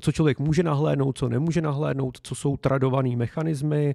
co 0.00 0.12
člověk 0.12 0.38
může 0.38 0.62
nahlédnout, 0.62 1.18
co 1.18 1.28
nemůže 1.28 1.60
nahlédnout, 1.60 2.18
co 2.22 2.34
jsou 2.34 2.56
tradované 2.56 3.16
mechanismy, 3.16 3.94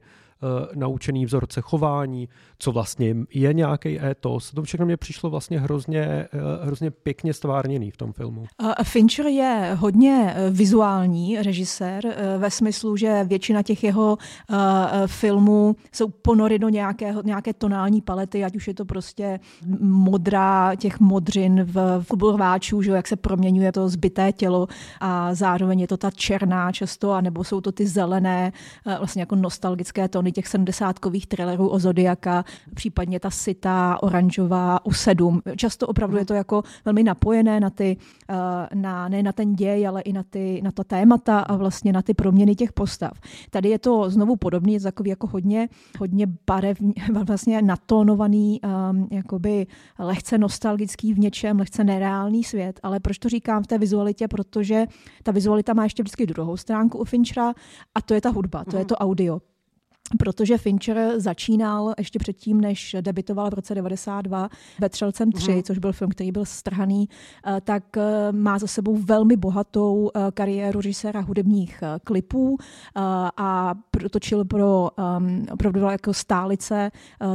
naučený 0.75 1.25
vzorce 1.25 1.61
chování, 1.61 2.29
co 2.59 2.71
vlastně 2.71 3.15
je 3.33 3.53
nějaký 3.53 3.99
étos. 4.05 4.51
To 4.51 4.63
všechno 4.63 4.85
mě 4.85 4.97
přišlo 4.97 5.29
vlastně 5.29 5.59
hrozně, 5.59 6.01
eh, 6.01 6.29
hrozně 6.63 6.91
pěkně 6.91 7.33
stvárněný 7.33 7.91
v 7.91 7.97
tom 7.97 8.13
filmu. 8.13 8.45
Fincher 8.83 9.25
je 9.25 9.77
hodně 9.79 10.33
eh, 10.35 10.49
vizuální 10.49 11.41
režisér 11.41 12.15
ve 12.37 12.51
smyslu, 12.51 12.97
že 12.97 13.23
většina 13.23 13.63
těch 13.63 13.83
jeho 13.83 14.17
filmů 15.07 15.75
jsou 15.93 16.09
ponory 16.09 16.59
do 16.59 16.69
nějakého, 16.69 17.21
nějaké 17.25 17.53
tonální 17.53 18.01
palety, 18.01 18.45
ať 18.45 18.55
už 18.55 18.67
je 18.67 18.73
to 18.73 18.85
prostě 18.85 19.39
modrá 19.81 20.75
těch 20.75 20.99
modřin 20.99 21.63
v, 21.63 22.05
v 22.09 22.81
že 22.81 22.91
jak 22.91 23.07
se 23.07 23.15
proměňuje 23.15 23.71
to 23.71 23.89
zbyté 23.89 24.31
tělo 24.31 24.67
a 24.99 25.33
zároveň 25.33 25.79
je 25.79 25.87
to 25.87 25.97
ta 25.97 26.11
černá 26.11 26.71
často, 26.71 27.11
anebo 27.11 27.43
jsou 27.43 27.61
to 27.61 27.71
ty 27.71 27.87
zelené, 27.87 28.51
vlastně 28.85 29.21
jako 29.21 29.35
nostalgické 29.35 30.07
tony 30.07 30.26
tóny 30.27 30.31
těch 30.31 30.47
sedmdesátkových 30.47 31.27
thrillerů 31.27 31.69
o 31.69 31.79
Zodiaka, 31.79 32.43
případně 32.73 33.19
ta 33.19 33.29
sita 33.29 33.97
oranžová 34.03 34.85
u 34.85 34.93
sedm. 34.93 35.41
Často 35.55 35.87
opravdu 35.87 36.17
je 36.17 36.25
to 36.25 36.33
jako 36.33 36.63
velmi 36.85 37.03
napojené 37.03 37.59
na 37.59 37.69
ty, 37.69 37.97
eh, 38.29 38.35
na, 38.75 39.09
ne 39.09 39.23
na 39.23 39.31
ten 39.31 39.55
děj, 39.55 39.87
ale 39.87 40.01
i 40.01 40.13
na, 40.13 40.23
ty, 40.23 40.61
na 40.63 40.71
ta 40.71 40.83
témata 40.83 41.39
a 41.39 41.55
vlastně 41.55 41.93
na 41.93 42.01
ty 42.01 42.13
proměny 42.13 42.55
těch 42.55 42.73
postav. 42.73 43.11
Tady 43.49 43.69
je 43.69 43.79
to 43.79 44.09
znovu 44.09 44.35
podobný, 44.35 44.73
je 44.73 44.79
takový 44.79 45.09
jako 45.09 45.27
hodně, 45.27 45.69
hodně 45.99 46.27
barevný, 46.47 46.93
vlastně 47.23 47.61
natónovaný, 47.61 48.61
um, 48.61 49.07
jakoby 49.11 49.67
lehce 49.99 50.37
nostalgický 50.37 51.13
v 51.13 51.19
něčem, 51.19 51.59
lehce 51.59 51.83
nereálný 51.83 52.43
svět, 52.43 52.79
ale 52.83 52.99
proč 52.99 53.17
to 53.17 53.29
říkám 53.29 53.63
v 53.63 53.67
té 53.67 53.77
vizualitě, 53.77 54.27
protože 54.27 54.85
ta 55.23 55.31
vizualita 55.31 55.73
má 55.73 55.83
ještě 55.83 56.03
vždycky 56.03 56.25
druhou 56.25 56.57
stránku 56.57 56.97
u 56.97 57.03
Finchera 57.03 57.53
a 57.95 58.01
to 58.01 58.13
je 58.13 58.21
ta 58.21 58.29
hudba, 58.29 58.63
to 58.65 58.75
je 58.75 58.83
mhm. 58.83 58.87
to 58.87 58.95
audio 58.95 59.39
protože 60.19 60.57
Fincher 60.57 61.19
začínal 61.19 61.93
ještě 61.97 62.19
předtím, 62.19 62.61
než 62.61 62.95
debitoval 63.01 63.49
v 63.49 63.53
roce 63.53 63.75
92 63.75 64.49
ve 64.79 64.89
Třelcem 64.89 65.31
3, 65.31 65.51
mm. 65.51 65.63
což 65.63 65.77
byl 65.77 65.93
film, 65.93 66.11
který 66.11 66.31
byl 66.31 66.45
strhaný, 66.45 67.09
eh, 67.47 67.61
tak 67.61 67.97
eh, 67.97 68.31
má 68.31 68.59
za 68.59 68.67
sebou 68.67 68.97
velmi 68.97 69.37
bohatou 69.37 70.09
eh, 70.15 70.19
kariéru 70.33 70.81
režiséra 70.81 71.21
hudebních 71.21 71.83
klipů 72.03 72.57
a 73.37 73.73
točil 74.11 74.45
pro 74.45 74.89
ehm, 74.97 75.45
opravdu 75.51 75.79
jako 75.79 76.13
stálice 76.13 76.91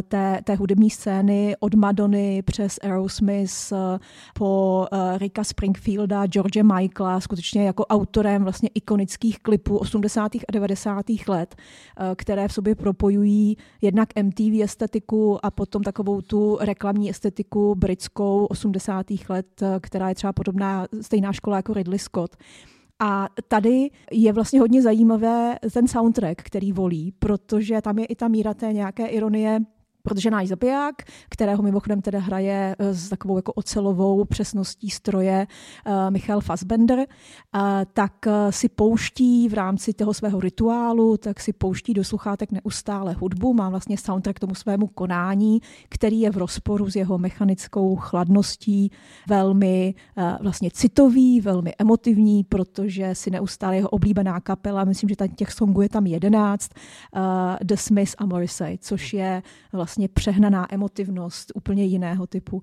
té, 0.09 0.41
té 0.45 0.55
hudební 0.55 0.91
scény 0.91 1.57
od 1.61 1.75
Madony 1.75 2.43
přes 2.43 2.79
Aerosmith 2.83 3.73
po 4.35 4.87
Ricka 5.17 5.45
Springfielda, 5.45 6.27
George 6.27 6.63
Michaela, 6.63 7.21
skutečně 7.21 7.67
jako 7.67 7.87
autorem 7.87 8.43
vlastně 8.43 8.69
ikonických 8.75 9.39
klipů 9.39 9.77
80. 9.77 10.35
a 10.35 10.53
90. 10.53 11.05
let, 11.29 11.57
které 12.17 12.49
v 12.49 12.53
sobě 12.63 12.75
propojují 12.75 13.57
jednak 13.81 14.09
MTV 14.23 14.63
estetiku 14.63 15.47
a 15.47 15.51
potom 15.51 15.83
takovou 15.83 16.21
tu 16.21 16.59
reklamní 16.61 17.11
estetiku 17.11 17.75
britskou 17.75 18.47
80. 18.47 19.07
let, 19.29 19.63
která 19.81 20.09
je 20.09 20.15
třeba 20.15 20.33
podobná, 20.33 20.87
stejná 21.01 21.33
škola 21.33 21.57
jako 21.57 21.75
Ridley 21.75 21.99
Scott. 21.99 22.37
A 23.03 23.29
tady 23.49 23.91
je 24.13 24.33
vlastně 24.33 24.61
hodně 24.61 24.83
zajímavé 24.83 25.59
ten 25.73 25.89
soundtrack, 25.89 26.43
který 26.43 26.73
volí, 26.73 27.13
protože 27.19 27.83
tam 27.83 27.99
je 27.99 28.05
i 28.05 28.15
ta 28.15 28.29
míra 28.29 28.55
té 28.55 28.73
nějaké 28.73 29.07
ironie 29.07 29.61
protože 30.03 30.31
náš 30.31 30.49
zabiják, 30.49 30.95
kterého 31.29 31.63
mimochodem 31.63 32.03
teda 32.03 32.19
hraje 32.19 32.77
eh, 32.79 32.95
s 32.95 33.09
takovou 33.09 33.37
jako 33.37 33.53
ocelovou 33.53 34.25
přesností 34.25 34.91
stroje 34.91 35.47
uh, 35.87 36.11
Michal 36.11 36.41
Fassbender, 36.41 36.99
uh, 36.99 37.05
tak 37.93 38.13
si 38.51 38.69
pouští 38.69 39.49
v 39.49 39.55
rámci 39.55 39.93
toho 39.93 40.15
svého 40.15 40.41
rituálu, 40.41 41.17
tak 41.17 41.41
si 41.41 41.53
pouští 41.53 41.95
do 41.95 42.05
sluchátek 42.05 42.53
neustále 42.53 43.13
hudbu, 43.13 43.55
má 43.55 43.69
vlastně 43.69 43.99
soundtrack 43.99 44.37
k 44.37 44.41
tomu 44.41 44.55
svému 44.55 44.87
konání, 44.87 45.61
který 45.89 46.21
je 46.21 46.31
v 46.31 46.37
rozporu 46.37 46.91
s 46.91 46.97
jeho 46.97 47.19
mechanickou 47.19 47.97
chladností, 47.97 48.91
velmi 49.29 49.95
vlastně 50.41 50.71
citový, 50.71 51.41
velmi 51.41 51.73
emotivní, 51.79 52.45
protože 52.45 53.15
si 53.15 53.31
neustále 53.31 53.77
jeho 53.77 53.89
oblíbená 53.89 54.41
kapela, 54.41 54.85
myslím, 54.85 55.09
že 55.09 55.17
těch 55.37 55.53
songů 55.53 55.83
je 55.83 55.89
tam 55.89 56.07
jedenáct, 56.07 56.71
The 57.63 57.75
Smiths 57.75 58.15
a 58.19 58.27
Morrissey, 58.27 58.79
což 58.81 59.13
je 59.13 59.43
vlastně 59.73 59.92
vlastně 59.93 60.09
přehnaná 60.09 60.75
emotivnost 60.75 61.53
úplně 61.55 61.85
jiného 61.85 62.27
typu, 62.27 62.63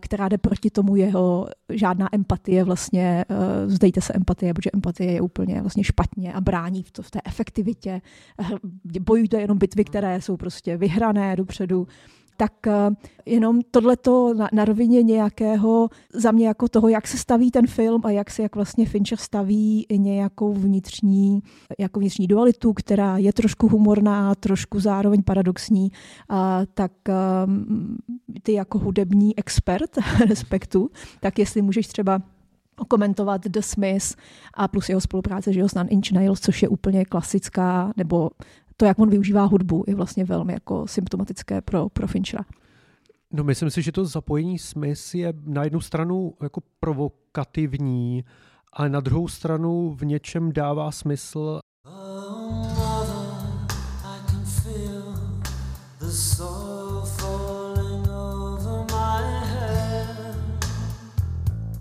která 0.00 0.28
jde 0.28 0.38
proti 0.38 0.70
tomu 0.70 0.96
jeho 0.96 1.48
žádná 1.68 2.08
empatie 2.12 2.64
vlastně, 2.64 3.24
e, 3.28 3.66
vzdejte 3.66 4.00
se 4.00 4.12
empatie, 4.12 4.54
protože 4.54 4.70
empatie 4.74 5.12
je 5.12 5.20
úplně 5.20 5.60
vlastně 5.60 5.84
špatně 5.84 6.32
a 6.32 6.40
brání 6.40 6.82
v, 6.82 6.90
to, 6.90 7.02
v 7.02 7.10
té 7.10 7.20
efektivitě. 7.24 8.00
Bojujte 9.00 9.40
jenom 9.40 9.58
bitvy, 9.58 9.84
které 9.84 10.20
jsou 10.20 10.36
prostě 10.36 10.76
vyhrané 10.76 11.36
dopředu 11.36 11.86
tak 12.40 12.66
eh, 12.66 12.90
jenom 13.26 13.60
tohleto 13.70 14.34
na, 14.34 14.48
na 14.52 14.64
rovině 14.64 15.02
nějakého, 15.02 15.88
za 16.14 16.30
mě 16.30 16.46
jako 16.46 16.68
toho, 16.68 16.88
jak 16.88 17.08
se 17.08 17.18
staví 17.18 17.50
ten 17.50 17.66
film 17.66 18.00
a 18.04 18.10
jak 18.10 18.30
se, 18.30 18.42
jak 18.42 18.56
vlastně 18.56 18.86
Fincher 18.86 19.18
staví 19.18 19.86
nějakou 19.96 20.52
vnitřní, 20.52 21.42
jako 21.78 22.00
vnitřní 22.00 22.26
dualitu, 22.26 22.72
která 22.72 23.18
je 23.18 23.32
trošku 23.32 23.68
humorná, 23.68 24.34
trošku 24.34 24.80
zároveň 24.80 25.22
paradoxní, 25.22 25.92
a, 26.28 26.60
tak 26.74 26.92
um, 27.46 27.96
ty 28.42 28.52
jako 28.52 28.78
hudební 28.78 29.38
expert 29.38 29.90
respektu, 30.28 30.90
tak 31.20 31.38
jestli 31.38 31.62
můžeš 31.62 31.86
třeba 31.86 32.22
komentovat 32.88 33.44
The 33.44 33.60
Smiths 33.60 34.16
a 34.54 34.68
plus 34.68 34.88
jeho 34.88 35.00
spolupráce 35.00 35.52
že 35.52 35.60
jo, 35.60 35.68
s 35.68 35.74
Nine 35.74 35.88
Inch 35.90 36.12
Nails, 36.12 36.40
což 36.40 36.62
je 36.62 36.68
úplně 36.68 37.04
klasická, 37.04 37.92
nebo 37.96 38.30
to, 38.80 38.86
jak 38.86 38.98
on 38.98 39.10
využívá 39.10 39.44
hudbu, 39.44 39.84
je 39.86 39.94
vlastně 39.94 40.24
velmi 40.24 40.52
jako 40.52 40.86
symptomatické 40.86 41.60
pro, 41.60 41.88
pro 41.88 42.06
Finchera. 42.06 42.44
No 43.32 43.44
myslím 43.44 43.70
si, 43.70 43.82
že 43.82 43.92
to 43.92 44.04
zapojení 44.04 44.58
Smith 44.58 45.14
je 45.14 45.32
na 45.46 45.64
jednu 45.64 45.80
stranu 45.80 46.34
jako 46.42 46.60
provokativní, 46.80 48.24
ale 48.72 48.88
na 48.88 49.00
druhou 49.00 49.28
stranu 49.28 49.90
v 49.90 50.04
něčem 50.04 50.52
dává 50.52 50.90
smysl. 50.90 51.60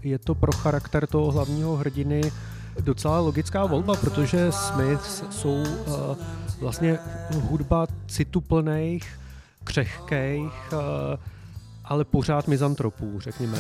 Je 0.04 0.20
to 0.20 0.36
pro 0.36 0.52
charakter 0.52 1.08
toho 1.08 1.32
hlavního 1.32 1.76
hrdiny 1.76 2.22
docela 2.80 3.20
logická 3.20 3.66
volba, 3.66 3.96
protože 3.96 4.52
Smiths 4.52 5.24
jsou 5.30 5.54
uh, 5.62 6.18
vlastně 6.60 7.00
hudba 7.34 7.88
cituplných, 8.08 9.20
křehkých, 9.64 10.74
uh, 10.74 10.80
ale 11.84 12.06
pořád 12.06 12.48
mizantropů, 12.48 13.20
řekněme. 13.20 13.58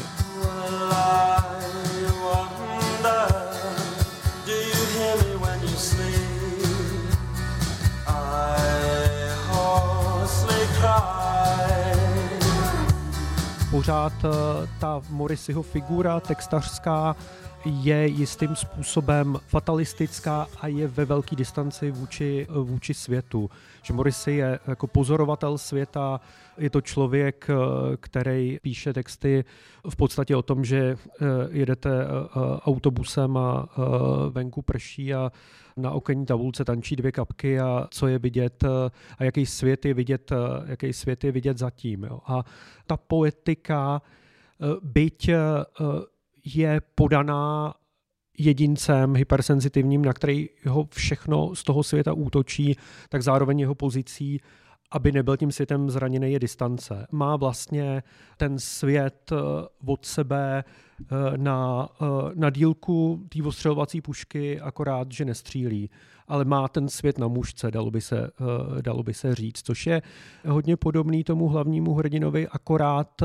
Pořád 13.71 14.13
uh, 14.23 14.31
ta 14.79 15.01
Morrisseyho 15.09 15.63
figura 15.63 16.19
textařská 16.19 17.15
je 17.67 18.07
jistým 18.07 18.55
způsobem 18.55 19.39
fatalistická 19.47 20.47
a 20.61 20.67
je 20.67 20.87
ve 20.87 21.05
velké 21.05 21.35
distanci 21.35 21.91
vůči, 21.91 22.47
vůči 22.49 22.93
světu. 22.93 23.49
Že 23.83 23.93
Morrissey 23.93 24.35
je 24.35 24.59
jako 24.67 24.87
pozorovatel 24.87 25.57
světa, 25.57 26.21
je 26.57 26.69
to 26.69 26.81
člověk, 26.81 27.47
který 27.99 28.57
píše 28.61 28.93
texty 28.93 29.45
v 29.89 29.95
podstatě 29.95 30.35
o 30.35 30.41
tom, 30.41 30.65
že 30.65 30.77
eh, 30.77 31.25
jedete 31.49 31.89
eh, 31.89 32.07
autobusem 32.65 33.37
a 33.37 33.69
eh, 33.69 33.81
venku 34.29 34.61
prší 34.61 35.13
a 35.13 35.31
na 35.77 35.91
okenní 35.91 36.25
tabulce 36.25 36.65
tančí 36.65 36.95
dvě 36.95 37.11
kapky 37.11 37.59
a 37.59 37.87
co 37.91 38.07
je 38.07 38.19
vidět 38.19 38.63
a 39.17 39.23
jaký 39.23 39.45
svět 39.45 39.85
je 39.85 39.93
vidět, 39.93 40.31
jaký 40.65 40.93
svět 40.93 41.23
je 41.23 41.31
vidět 41.31 41.57
zatím. 41.57 42.03
Jo. 42.03 42.19
A 42.25 42.43
ta 42.87 42.97
poetika, 42.97 44.01
byť 44.81 45.29
je 46.55 46.81
podaná 46.95 47.73
jedincem 48.37 49.15
hypersenzitivním, 49.15 50.05
na 50.05 50.13
který 50.13 50.49
ho 50.67 50.87
všechno 50.91 51.55
z 51.55 51.63
toho 51.63 51.83
světa 51.83 52.13
útočí, 52.13 52.75
tak 53.09 53.23
zároveň 53.23 53.59
jeho 53.59 53.75
pozicí 53.75 54.41
aby 54.91 55.11
nebyl 55.11 55.37
tím 55.37 55.51
světem 55.51 55.89
zraněný, 55.89 56.31
je 56.31 56.39
distance. 56.39 57.07
Má 57.11 57.35
vlastně 57.35 58.03
ten 58.37 58.59
svět 58.59 59.31
eh, 59.31 59.35
od 59.85 60.05
sebe 60.05 60.63
eh, 60.63 61.37
na, 61.37 61.89
eh, 62.01 62.05
na 62.35 62.49
dílku 62.49 63.25
té 63.29 63.43
ostřelovací 63.43 64.01
pušky, 64.01 64.59
akorát, 64.59 65.11
že 65.11 65.25
nestřílí 65.25 65.89
ale 66.29 66.45
má 66.45 66.67
ten 66.67 66.89
svět 66.89 67.17
na 67.17 67.27
mužce, 67.27 67.71
dalo 67.71 67.91
by 67.91 68.01
se, 68.01 68.31
dalo 68.81 69.03
by 69.03 69.13
se 69.13 69.35
říct, 69.35 69.61
což 69.63 69.87
je 69.87 70.01
hodně 70.47 70.77
podobný 70.77 71.23
tomu 71.23 71.47
hlavnímu 71.47 71.93
hrdinovi, 71.93 72.47
akorát 72.47 73.21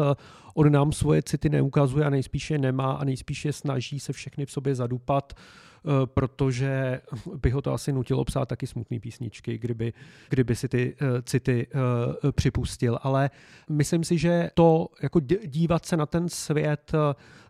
on 0.55 0.73
nám 0.73 0.93
svoje 0.93 1.23
city 1.23 1.49
neukazuje 1.49 2.05
a 2.05 2.11
nejspíše 2.11 2.59
nemá 2.59 2.93
a 2.93 3.05
nejspíše 3.05 3.53
snaží 3.53 4.01
se 4.01 4.13
všechny 4.13 4.47
v 4.47 4.51
sobě 4.51 4.75
zadupat 4.75 5.33
protože 6.05 7.01
by 7.41 7.51
ho 7.51 7.63
to 7.63 7.73
asi 7.73 7.93
nutilo 7.93 8.25
psát 8.25 8.49
taky 8.49 8.67
smutné 8.67 9.01
písničky, 9.01 9.59
kdyby, 9.59 9.93
kdyby 10.29 10.57
si 10.57 10.69
ty 10.69 10.97
eh, 11.01 11.23
city 11.23 11.67
eh, 11.67 12.33
připustil. 12.33 12.99
Ale 13.03 13.31
myslím 13.71 14.05
si, 14.05 14.19
že 14.19 14.51
to 14.55 14.89
jako 15.03 15.21
dívat 15.47 15.87
se 15.87 15.97
na 15.97 16.07
ten 16.07 16.29
svět 16.29 16.93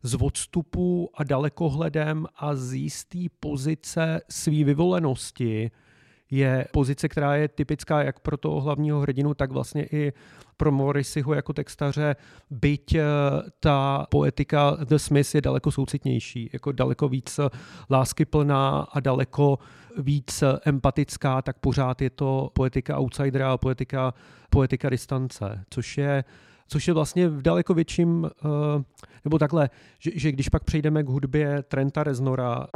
z 0.02 0.14
odstupu 0.20 1.10
a 1.14 1.24
dalekohledem 1.24 2.26
a 2.36 2.54
z 2.54 2.72
jistý 2.72 3.28
pozice 3.28 4.20
svý 4.30 4.64
vyvolenosti 4.64 5.70
je 6.32 6.66
pozice, 6.72 7.08
která 7.08 7.36
je 7.36 7.48
typická 7.48 8.02
jak 8.02 8.20
pro 8.20 8.36
toho 8.36 8.60
hlavního 8.60 9.00
hrdinu, 9.00 9.34
tak 9.34 9.52
vlastně 9.52 9.86
i 9.92 10.12
pro 10.56 10.72
Morrisyho 10.72 11.34
jako 11.34 11.52
textaře, 11.52 12.16
byť 12.50 12.94
eh, 12.94 13.02
ta 13.60 14.06
poetika 14.10 14.76
The 14.84 14.96
Smith 14.96 15.34
je 15.34 15.40
daleko 15.40 15.70
soucitnější, 15.70 16.50
jako 16.52 16.72
daleko 16.72 17.08
víc 17.08 17.40
láskyplná 17.90 18.80
a 18.92 19.00
daleko 19.00 19.58
víc 19.98 20.44
empatická, 20.64 21.42
tak 21.42 21.58
pořád 21.58 22.02
je 22.02 22.10
to 22.10 22.50
poetika 22.52 22.98
outsidera 22.98 23.52
a 23.52 23.56
poetika, 23.56 24.14
poetika 24.50 24.90
distance, 24.90 25.64
což 25.70 25.98
je 25.98 26.24
což 26.68 26.88
je 26.88 26.94
vlastně 26.94 27.28
v 27.28 27.42
daleko 27.42 27.74
větším, 27.74 28.30
eh, 28.44 28.82
nebo 29.24 29.38
takhle, 29.38 29.70
že, 29.98 30.10
že 30.14 30.32
když 30.32 30.48
pak 30.48 30.64
přejdeme 30.64 31.02
k 31.02 31.08
hudbě 31.08 31.62
Trenta 31.62 32.04
Reznora, 32.04 32.66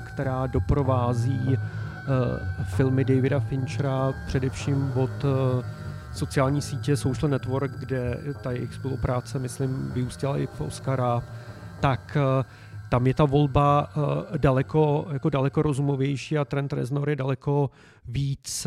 která 0.00 0.46
doprovází 0.46 1.40
eh, 1.48 1.58
filmy 2.64 3.04
Davida 3.04 3.40
Finchera, 3.40 4.14
především 4.26 4.92
od 4.94 5.10
sociální 6.12 6.62
sítě 6.62 6.96
Social 6.96 7.30
Network, 7.30 7.70
kde 7.70 8.18
ta 8.42 8.52
jejich 8.52 8.74
spolupráce, 8.74 9.38
myslím, 9.38 9.90
vyústila 9.94 10.38
i 10.38 10.46
v 10.46 10.60
Oscara, 10.60 11.22
tak 11.80 12.16
tam 12.88 13.06
je 13.06 13.14
ta 13.14 13.24
volba 13.24 13.88
daleko, 14.36 15.06
jako 15.12 15.30
daleko 15.30 15.62
rozumovější 15.62 16.38
a 16.38 16.44
Trent 16.44 16.72
Reznor 16.72 17.10
je 17.10 17.16
daleko 17.16 17.70
víc 18.08 18.66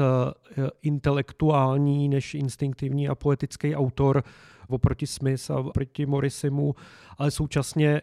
intelektuální 0.81 2.09
než 2.09 2.33
instinktivní 2.33 3.09
a 3.09 3.15
poetický 3.15 3.75
autor 3.75 4.23
oproti 4.67 5.07
Smith 5.07 5.51
a 5.51 5.57
oproti 5.57 6.05
Morrisimu, 6.05 6.75
ale 7.17 7.31
současně 7.31 8.01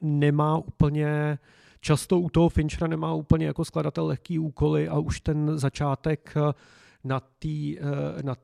nemá 0.00 0.56
úplně 0.56 1.38
často 1.80 2.20
u 2.20 2.30
toho 2.30 2.48
Finchera 2.48 2.86
nemá 2.86 3.14
úplně 3.14 3.46
jako 3.46 3.64
skladatel 3.64 4.06
lehký 4.06 4.38
úkoly 4.38 4.88
a 4.88 4.98
už 4.98 5.20
ten 5.20 5.58
začátek 5.58 6.34
na 7.04 7.20
té 7.20 7.48
na 8.22 8.34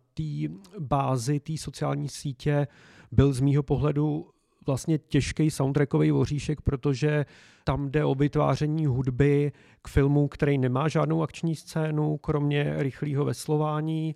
bázi 0.78 1.40
té 1.40 1.56
sociální 1.58 2.08
sítě 2.08 2.66
byl 3.12 3.32
z 3.32 3.40
mýho 3.40 3.62
pohledu 3.62 4.30
vlastně 4.66 4.98
těžký 4.98 5.50
soundtrackový 5.50 6.10
voříšek, 6.10 6.60
protože 6.60 7.26
tam 7.64 7.90
jde 7.90 8.04
o 8.04 8.14
vytváření 8.14 8.86
hudby 8.86 9.52
k 9.82 9.88
filmu, 9.88 10.28
který 10.28 10.58
nemá 10.58 10.88
žádnou 10.88 11.22
akční 11.22 11.56
scénu, 11.56 12.16
kromě 12.16 12.74
rychlého 12.76 13.24
veslování 13.24 14.14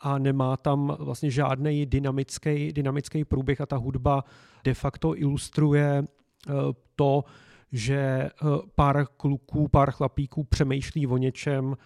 a 0.00 0.18
nemá 0.18 0.56
tam 0.56 0.96
vlastně 0.98 1.30
žádný 1.30 1.86
dynamický, 1.86 2.72
dynamický 2.72 3.24
průběh 3.24 3.60
a 3.60 3.66
ta 3.66 3.76
hudba 3.76 4.24
de 4.64 4.74
facto 4.74 5.16
ilustruje 5.16 6.02
eh, 6.02 6.52
to, 6.96 7.24
že 7.72 7.96
eh, 7.96 8.30
pár 8.74 9.06
kluků, 9.16 9.68
pár 9.68 9.90
chlapíků 9.90 10.44
přemýšlí 10.44 11.06
o 11.06 11.16
něčem, 11.16 11.76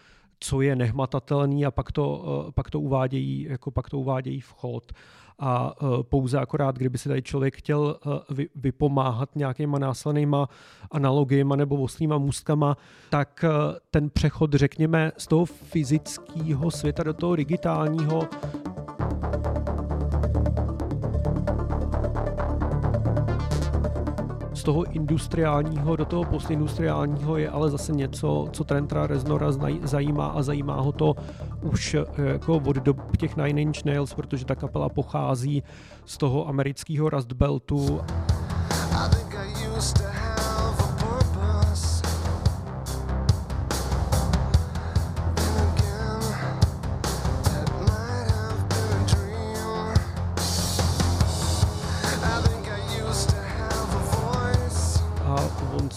co 0.40 0.61
je 0.61 0.77
nehmatatelný 0.77 1.66
a 1.66 1.71
pak 1.71 1.92
to, 1.92 2.25
eh, 2.49 2.53
pak 2.53 2.71
to 2.71 2.81
uvádějí, 2.81 3.47
jako 3.51 3.71
pak 3.71 3.90
to 3.90 3.99
uvádějí 3.99 4.40
v 4.40 4.53
chod. 4.53 4.92
A 5.38 5.75
e, 5.83 6.03
pouze 6.03 6.38
akorát, 6.38 6.77
kdyby 6.77 6.99
si 6.99 7.09
tady 7.09 7.23
člověk 7.23 7.57
chtěl 7.57 7.97
vypomáhat 8.55 9.37
nějakýma 9.37 9.79
následnýma 9.79 10.49
analogiemi 10.90 11.55
nebo 11.57 11.77
oslýma 11.83 12.18
můstkama, 12.18 12.77
tak 13.11 13.45
ten 13.90 14.11
přechod, 14.11 14.55
řekněme, 14.55 15.12
z 15.18 15.27
toho 15.27 15.45
fyzického 15.45 16.71
světa 16.71 17.03
do 17.03 17.14
toho 17.14 17.37
digitálního 17.37 18.29
z 24.62 24.64
toho 24.64 24.85
industriálního 24.85 25.96
do 25.96 26.05
toho 26.05 26.25
postindustriálního 26.25 27.37
je 27.37 27.51
ale 27.51 27.70
zase 27.70 27.92
něco, 27.92 28.48
co 28.53 28.64
Trentra 28.64 29.07
Reznora 29.07 29.53
zajímá 29.83 30.27
a 30.27 30.42
zajímá 30.42 30.81
ho 30.81 30.92
to 30.92 31.14
už 31.62 31.94
eh, 31.94 32.05
jako 32.22 32.57
od 32.57 32.77
dob 32.77 33.16
těch 33.16 33.37
Nine 33.37 33.61
Inch 33.61 33.85
Nails, 33.85 34.14
protože 34.14 34.44
ta 34.44 34.55
kapela 34.55 34.88
pochází 34.88 35.62
z 36.05 36.16
toho 36.18 36.48
amerického 36.48 37.11
Rust 37.11 37.33
Beltu. 37.33 38.01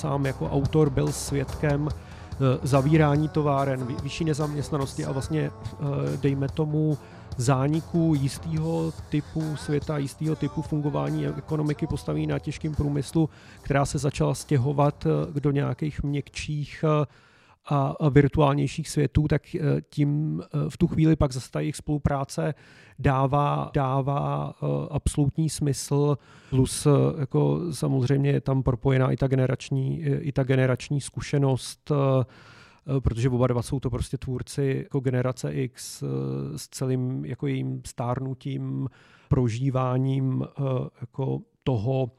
Sám 0.05 0.25
jako 0.25 0.49
autor 0.49 0.89
byl 0.89 1.11
svědkem 1.11 1.89
eh, 1.89 2.37
zavírání 2.63 3.29
továren, 3.29 3.87
vyšší 4.03 4.23
nezaměstnanosti 4.23 5.05
a 5.05 5.11
vlastně, 5.11 5.51
eh, 5.51 6.17
dejme 6.17 6.47
tomu, 6.47 6.97
zániku 7.37 8.13
jistého 8.15 8.93
typu 9.09 9.55
světa, 9.57 9.97
jistého 9.97 10.35
typu 10.35 10.61
fungování 10.61 11.27
ekonomiky 11.27 11.87
postaví 11.87 12.27
na 12.27 12.39
těžkém 12.39 12.75
průmyslu, 12.75 13.29
která 13.61 13.85
se 13.85 13.97
začala 13.97 14.35
stěhovat 14.35 15.05
eh, 15.05 15.39
do 15.39 15.51
nějakých 15.51 16.03
měkčích 16.03 16.83
a 17.67 18.09
virtuálnějších 18.09 18.89
světů, 18.89 19.27
tak 19.27 19.41
tím 19.89 20.41
v 20.69 20.77
tu 20.77 20.87
chvíli 20.87 21.15
pak 21.15 21.31
zase 21.31 21.51
ta 21.51 21.59
jejich 21.59 21.75
spolupráce 21.75 22.53
dává, 22.99 23.71
dává 23.73 24.53
uh, 24.61 24.69
absolutní 24.91 25.49
smysl, 25.49 26.17
plus 26.49 26.87
jako 27.19 27.61
samozřejmě 27.71 28.29
je 28.31 28.41
tam 28.41 28.63
propojená 28.63 29.11
i 29.11 29.17
ta 29.17 29.27
generační, 29.27 30.01
i 30.01 30.31
ta 30.31 30.43
generační 30.43 31.01
zkušenost, 31.01 31.91
protože 32.99 33.29
oba 33.29 33.47
dva 33.47 33.61
jsou 33.61 33.79
to 33.79 33.89
prostě 33.89 34.17
tvůrci 34.17 34.81
jako 34.83 34.99
generace 34.99 35.53
X 35.53 36.03
s 36.55 36.67
celým 36.67 37.25
jako 37.25 37.47
jejím 37.47 37.81
stárnutím, 37.85 38.89
prožíváním 39.29 40.45
jako 41.01 41.39
toho, 41.63 42.11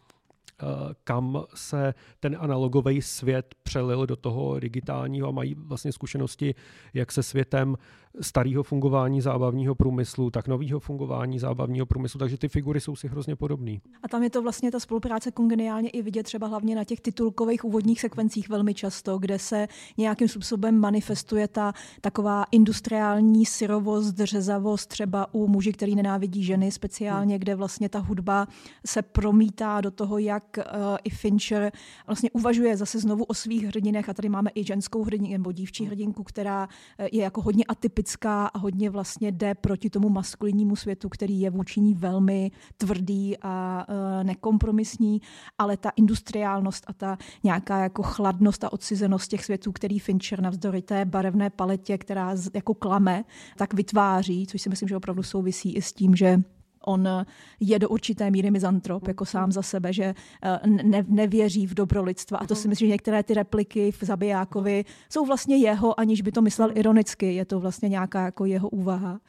kam 1.04 1.44
se 1.54 1.94
ten 2.20 2.37
analogový 2.40 3.02
svět 3.02 3.54
přelil 3.62 4.06
do 4.06 4.16
toho 4.16 4.61
digitálního 4.61 5.28
a 5.28 5.30
mají 5.30 5.54
vlastně 5.59 5.92
zkušenosti, 5.92 6.54
jak 6.94 7.12
se 7.12 7.22
světem 7.22 7.76
starého 8.20 8.62
fungování 8.62 9.20
zábavního 9.20 9.74
průmyslu, 9.74 10.31
tak 10.31 10.48
nového 10.48 10.81
fungování 10.81 11.38
zábavního 11.38 11.87
průmyslu, 11.87 12.18
takže 12.18 12.38
ty 12.38 12.48
figury 12.48 12.81
jsou 12.81 12.96
si 12.96 13.09
hrozně 13.09 13.37
podobné. 13.37 13.79
A 14.02 14.09
tam 14.09 14.22
je 14.22 14.31
to 14.31 14.42
vlastně 14.42 14.70
ta 14.70 14.81
spolupráce 14.81 15.31
kongeniálně 15.31 15.88
i 15.88 16.02
vidět 16.02 16.22
třeba 16.22 16.46
hlavně 16.46 16.76
na 16.76 16.85
těch 16.85 17.00
titulkových 17.00 17.64
úvodních 17.64 18.00
sekvencích 18.00 18.48
velmi 18.48 18.74
často, 18.74 19.18
kde 19.18 19.38
se 19.38 19.68
nějakým 19.96 20.29
způsobem 20.29 20.81
manifestuje 20.81 21.48
ta 21.48 21.72
taková 22.00 22.44
industriální 22.52 23.46
syrovost, 23.46 24.18
řezavost 24.18 24.88
třeba 24.88 25.35
u 25.35 25.46
muži, 25.46 25.72
který 25.72 25.94
nenávidí 25.94 26.44
ženy 26.44 26.70
speciálně, 26.70 27.38
kde 27.38 27.55
vlastně 27.55 27.88
ta 27.88 27.98
hudba 27.98 28.48
se 28.87 29.02
promítá 29.02 29.81
do 29.81 29.90
toho, 29.90 30.18
jak 30.18 30.59
uh, 30.59 30.64
i 31.05 31.11
Fincher 31.11 31.72
vlastně 32.07 32.31
uvažuje 32.31 32.76
zase 32.76 32.98
znovu 32.98 33.24
o 33.24 33.35
svých 33.35 33.64
hrdinech 33.64 34.09
a 34.09 34.14
tady 34.14 34.29
máme 34.29 34.50
i 34.55 34.64
ženskou 34.64 35.05
hrdinu 35.05 35.29
nebo 35.31 35.52
dívčí 35.52 35.85
hmm. 35.85 35.90
hrdinku, 35.90 36.22
která 36.22 36.68
eh, 36.98 37.09
je 37.12 37.22
jako 37.22 37.42
hodně 37.42 37.64
atypická 37.68 38.06
lidská 38.07 38.47
a 38.47 38.59
hodně 38.59 38.90
vlastně 38.90 39.33
jde 39.33 39.55
proti 39.55 39.90
tomu 39.90 40.09
maskulinnímu 40.09 40.77
světu, 40.77 41.09
který 41.09 41.40
je 41.40 41.51
vůči 41.51 41.81
ní 41.81 41.95
velmi 41.95 42.51
tvrdý 42.77 43.37
a 43.42 43.87
uh, 43.88 44.25
nekompromisní, 44.25 45.21
ale 45.59 45.77
ta 45.77 45.90
industriálnost 45.97 46.85
a 46.87 46.92
ta 46.92 47.19
nějaká 47.45 47.79
jako 47.79 48.03
chladnost 48.03 48.64
a 48.64 48.73
odcizenost 48.73 49.31
těch 49.31 49.45
světů, 49.45 49.73
který 49.73 49.99
Fincher 49.99 50.40
navzdory 50.40 50.83
té 50.83 51.05
barevné 51.05 51.51
paletě, 51.51 51.99
která 51.99 52.37
jako 52.55 52.75
klame, 52.75 53.25
tak 53.57 53.75
vytváří, 53.75 54.47
což 54.47 54.62
si 54.62 54.69
myslím, 54.69 54.88
že 54.88 54.97
opravdu 54.97 55.23
souvisí 55.23 55.75
i 55.75 55.83
s 55.83 55.92
tím, 55.92 56.16
že 56.16 56.42
on 56.88 57.09
je 57.61 57.79
do 57.79 57.88
určité 57.88 58.31
míry 58.31 58.51
mizantrop, 58.51 59.09
jako 59.09 59.25
sám 59.25 59.53
za 59.53 59.62
sebe, 59.62 59.92
že 59.92 60.14
eh, 60.42 60.61
ne, 60.66 61.05
nevěří 61.09 61.66
v 61.66 61.75
dobro 61.75 62.03
lidstva. 62.03 62.38
A 62.38 62.46
to 62.46 62.55
si 62.55 62.68
myslím, 62.68 62.88
že 62.88 62.92
některé 62.92 63.22
ty 63.22 63.35
repliky 63.35 63.92
v 63.92 64.03
Zabijákovi 64.03 64.85
jsou 65.11 65.27
vlastně 65.27 65.57
jeho, 65.57 66.01
aniž 66.01 66.22
by 66.22 66.33
to 66.33 66.42
myslel 66.42 66.70
ironicky. 66.75 67.35
Je 67.35 67.44
to 67.44 67.61
vlastně 67.61 67.88
nějaká 67.88 68.25
jako 68.25 68.44
jeho 68.44 68.68
úvaha. 68.68 69.20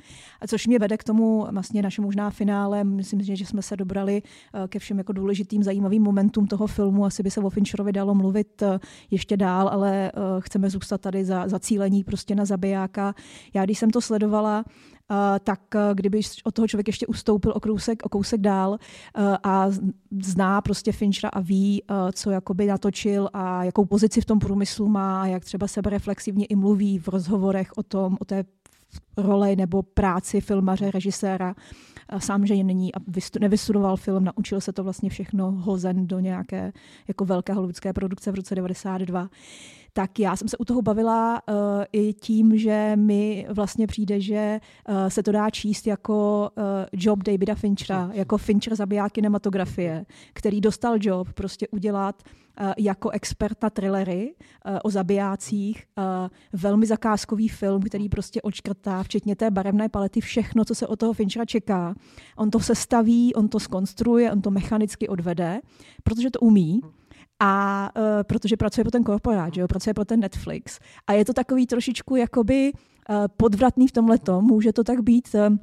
A 0.41 0.47
což 0.47 0.67
mě 0.67 0.79
vede 0.79 0.97
k 0.97 1.03
tomu 1.03 1.47
vlastně 1.51 1.81
našemu 1.81 2.07
možná 2.07 2.29
finále. 2.29 2.83
Myslím, 2.83 3.21
že 3.21 3.45
jsme 3.45 3.61
se 3.61 3.77
dobrali 3.77 4.21
eh, 4.21 4.67
ke 4.67 4.79
všem 4.79 4.97
jako 4.97 5.13
důležitým, 5.13 5.63
zajímavým 5.63 6.03
momentům 6.03 6.47
toho 6.47 6.67
filmu. 6.67 7.05
Asi 7.05 7.23
by 7.23 7.31
se 7.31 7.41
o 7.41 7.49
Fincherovi 7.49 7.91
dalo 7.91 8.15
mluvit 8.15 8.61
eh, 8.61 8.79
ještě 9.11 9.37
dál, 9.37 9.69
ale 9.69 10.11
chceme 10.39 10.69
zůstat 10.69 11.01
tady 11.01 11.25
za, 11.25 11.47
za 11.47 11.59
cílení 11.59 12.03
prostě 12.03 12.35
na 12.35 12.45
Zabijáka. 12.45 13.15
Já 13.53 13.65
když 13.65 13.79
jsem 13.79 13.89
to 13.89 14.01
sledovala, 14.01 14.65
tak 15.43 15.59
uh, 15.75 15.81
kdyby 15.93 16.21
od 16.43 16.53
toho 16.53 16.67
člověk 16.67 16.87
ještě 16.87 17.07
ustoupil 17.07 17.53
o 17.55 17.59
kousek, 17.59 18.05
o 18.05 18.09
kousek 18.09 18.41
dál 18.41 18.71
uh, 18.71 19.35
a 19.43 19.67
zná 20.23 20.61
prostě 20.61 20.91
Finchera 20.91 21.29
a 21.29 21.39
ví, 21.39 21.83
co 22.13 22.31
jakoby 22.31 22.65
natočil 22.65 23.29
a 23.33 23.63
jakou 23.63 23.85
pozici 23.85 24.21
v 24.21 24.25
tom 24.25 24.39
průmyslu 24.39 24.87
má 24.87 25.21
a 25.21 25.25
jak 25.25 25.45
třeba 25.45 25.67
sebereflexivně 25.67 26.45
i 26.45 26.55
mluví 26.55 26.99
v 26.99 27.07
rozhovorech 27.07 27.71
o 27.77 27.83
tom, 27.83 28.17
o 28.19 28.25
té 28.25 28.43
roli 29.17 29.55
nebo 29.55 29.83
práci 29.83 30.41
filmaře, 30.41 30.91
režiséra, 30.91 31.55
sám, 32.17 32.45
že 32.45 32.63
není 32.63 32.95
a 32.95 32.99
nevystudoval 33.39 33.97
film, 33.97 34.23
naučil 34.23 34.61
se 34.61 34.73
to 34.73 34.83
vlastně 34.83 35.09
všechno 35.09 35.51
hozen 35.51 36.07
do 36.07 36.19
nějaké 36.19 36.73
jako 37.07 37.25
velké 37.25 37.53
hollywoodské 37.53 37.93
produkce 37.93 38.31
v 38.31 38.35
roce 38.35 38.55
92 38.55 39.29
tak 39.93 40.19
já 40.19 40.35
jsem 40.35 40.47
se 40.47 40.57
u 40.57 40.65
toho 40.65 40.81
bavila 40.81 41.41
uh, 41.49 41.55
i 41.91 42.13
tím, 42.13 42.57
že 42.57 42.91
mi 42.95 43.47
vlastně 43.49 43.87
přijde, 43.87 44.21
že 44.21 44.59
uh, 44.89 44.95
se 45.07 45.23
to 45.23 45.31
dá 45.31 45.49
číst 45.49 45.87
jako 45.87 46.49
uh, 46.57 46.63
job 46.93 47.23
Davida 47.23 47.55
Finchera, 47.55 48.09
jako 48.13 48.37
Fincher 48.37 48.75
zabiják 48.75 49.11
kinematografie, 49.11 50.05
který 50.33 50.61
dostal 50.61 50.97
job 50.99 51.33
prostě 51.33 51.67
udělat 51.67 52.23
uh, 52.25 52.46
jako 52.77 53.09
expert 53.09 53.63
na 53.63 53.69
thrillery 53.69 54.35
uh, 54.35 54.77
o 54.83 54.89
zabijácích, 54.89 55.85
uh, 55.97 56.03
velmi 56.53 56.85
zakázkový 56.85 57.47
film, 57.47 57.81
který 57.81 58.09
prostě 58.09 58.41
očkrtá, 58.41 59.03
včetně 59.03 59.35
té 59.35 59.51
barevné 59.51 59.89
palety, 59.89 60.21
všechno, 60.21 60.65
co 60.65 60.75
se 60.75 60.87
od 60.87 60.99
toho 60.99 61.13
Finchera 61.13 61.45
čeká. 61.45 61.95
On 62.37 62.49
to 62.49 62.59
sestaví, 62.59 63.35
on 63.35 63.47
to 63.47 63.59
skonstruuje, 63.59 64.31
on 64.31 64.41
to 64.41 64.51
mechanicky 64.51 65.07
odvede, 65.07 65.59
protože 66.03 66.31
to 66.31 66.39
umí. 66.39 66.81
A 67.39 67.89
uh, 67.97 68.03
protože 68.23 68.57
pracuje 68.57 68.83
pro 68.83 68.91
ten 68.91 69.03
korporát, 69.03 69.53
že 69.53 69.61
jo, 69.61 69.67
pracuje 69.67 69.93
pro 69.93 70.05
ten 70.05 70.19
Netflix. 70.19 70.79
A 71.07 71.13
je 71.13 71.25
to 71.25 71.33
takový 71.33 71.67
trošičku 71.67 72.15
jakoby 72.15 72.71
uh, 72.73 73.15
podvratný 73.37 73.87
v 73.87 73.91
tomhle 73.91 74.17
může 74.41 74.73
to 74.73 74.83
tak 74.83 75.01
být. 75.01 75.29
Uh, 75.33 75.57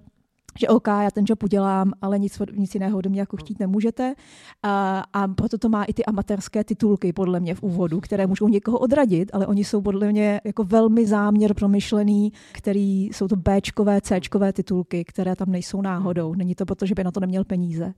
že 0.58 0.68
OK, 0.68 0.86
já 0.86 1.10
ten 1.10 1.24
job 1.28 1.42
udělám, 1.42 1.92
ale 2.02 2.18
nic, 2.18 2.38
nic 2.56 2.74
jiného 2.74 2.98
ode 2.98 3.10
mě 3.10 3.20
jako 3.20 3.36
chtít 3.36 3.60
nemůžete. 3.60 4.14
A, 4.62 5.04
a 5.12 5.28
proto 5.28 5.58
to 5.58 5.68
má 5.68 5.84
i 5.84 5.92
ty 5.92 6.04
amatérské 6.04 6.64
titulky, 6.64 7.12
podle 7.12 7.40
mě, 7.40 7.54
v 7.54 7.62
úvodu, 7.62 8.00
které 8.00 8.26
můžou 8.26 8.48
někoho 8.48 8.78
odradit, 8.78 9.30
ale 9.32 9.46
oni 9.46 9.64
jsou 9.64 9.80
podle 9.80 10.12
mě 10.12 10.40
jako 10.44 10.64
velmi 10.64 11.06
záměr 11.06 11.54
promyšlený, 11.54 12.32
který 12.52 13.04
jsou 13.04 13.28
to 13.28 13.36
Bčkové, 13.36 14.00
Cčkové 14.00 14.52
titulky, 14.52 15.04
které 15.04 15.36
tam 15.36 15.50
nejsou 15.50 15.82
náhodou. 15.82 16.34
Není 16.34 16.54
to 16.54 16.64
proto, 16.66 16.86
že 16.86 16.94
by 16.94 17.04
na 17.04 17.10
to 17.10 17.20
neměl 17.20 17.44
peníze. 17.44 17.94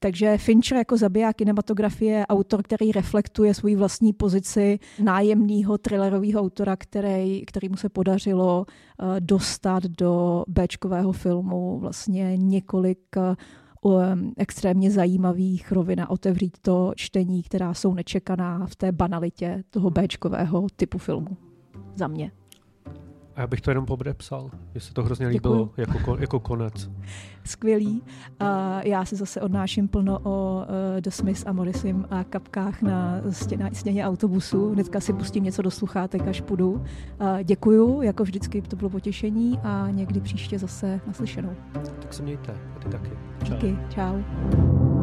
Takže 0.00 0.38
Fincher 0.38 0.78
jako 0.78 0.96
zabijá 0.96 1.32
kinematografie, 1.32 2.26
autor, 2.26 2.62
který 2.62 2.92
reflektuje 2.92 3.54
svoji 3.54 3.76
vlastní 3.76 4.12
pozici 4.12 4.78
nájemného 5.02 5.78
thrillerového 5.78 6.40
autora, 6.40 6.76
který, 6.76 7.44
který 7.46 7.68
mu 7.68 7.76
se 7.76 7.88
podařilo 7.88 8.66
dostat 9.20 9.82
do 9.82 10.44
Bčkového 10.48 11.12
filmu 11.12 11.78
vlastně 11.78 12.36
několik 12.36 13.16
um, 13.82 14.32
extrémně 14.36 14.90
zajímavých 14.90 15.72
rovin 15.72 16.00
a 16.00 16.10
otevřít 16.10 16.58
to 16.62 16.92
čtení, 16.96 17.42
která 17.42 17.74
jsou 17.74 17.94
nečekaná 17.94 18.66
v 18.66 18.76
té 18.76 18.92
banalitě 18.92 19.64
toho 19.70 19.90
Bčkového 19.90 20.66
typu 20.76 20.98
filmu. 20.98 21.36
Za 21.94 22.08
mě. 22.08 22.30
A 23.36 23.40
já 23.40 23.46
bych 23.46 23.60
to 23.60 23.70
jenom 23.70 23.86
podepsal, 23.86 24.50
že 24.74 24.80
se 24.80 24.94
to 24.94 25.02
hrozně 25.02 25.26
líbilo 25.26 25.70
jako, 25.76 26.16
jako 26.20 26.40
konec. 26.40 26.90
Skvělý. 27.44 28.02
A 28.40 28.80
já 28.82 29.04
se 29.04 29.16
zase 29.16 29.40
odnáším 29.40 29.88
plno 29.88 30.18
o 30.22 30.56
uh, 30.56 31.00
The 31.00 31.10
Smiths 31.10 31.46
a 31.46 31.52
Morrisim 31.52 32.06
a 32.10 32.24
kapkách 32.24 32.82
na 32.82 33.20
stěna, 33.30 33.68
stěně 33.72 34.06
autobusu. 34.06 34.72
Hnedka 34.72 35.00
si 35.00 35.12
pustím 35.12 35.44
něco 35.44 35.62
do 35.62 35.70
sluchátek, 35.70 36.28
až 36.28 36.40
půjdu. 36.40 36.72
Uh, 36.72 36.82
děkuju, 37.44 38.02
jako 38.02 38.22
vždycky 38.22 38.62
to 38.62 38.76
bylo 38.76 38.90
potěšení 38.90 39.58
a 39.62 39.90
někdy 39.90 40.20
příště 40.20 40.58
zase 40.58 41.00
naslyšenou. 41.06 41.56
Tak 41.72 42.14
se 42.14 42.22
mějte, 42.22 42.54
a 42.76 42.78
ty 42.78 42.88
taky. 42.88 43.10
Čau. 43.44 43.54
Díky, 43.54 43.78
čau. 43.88 44.95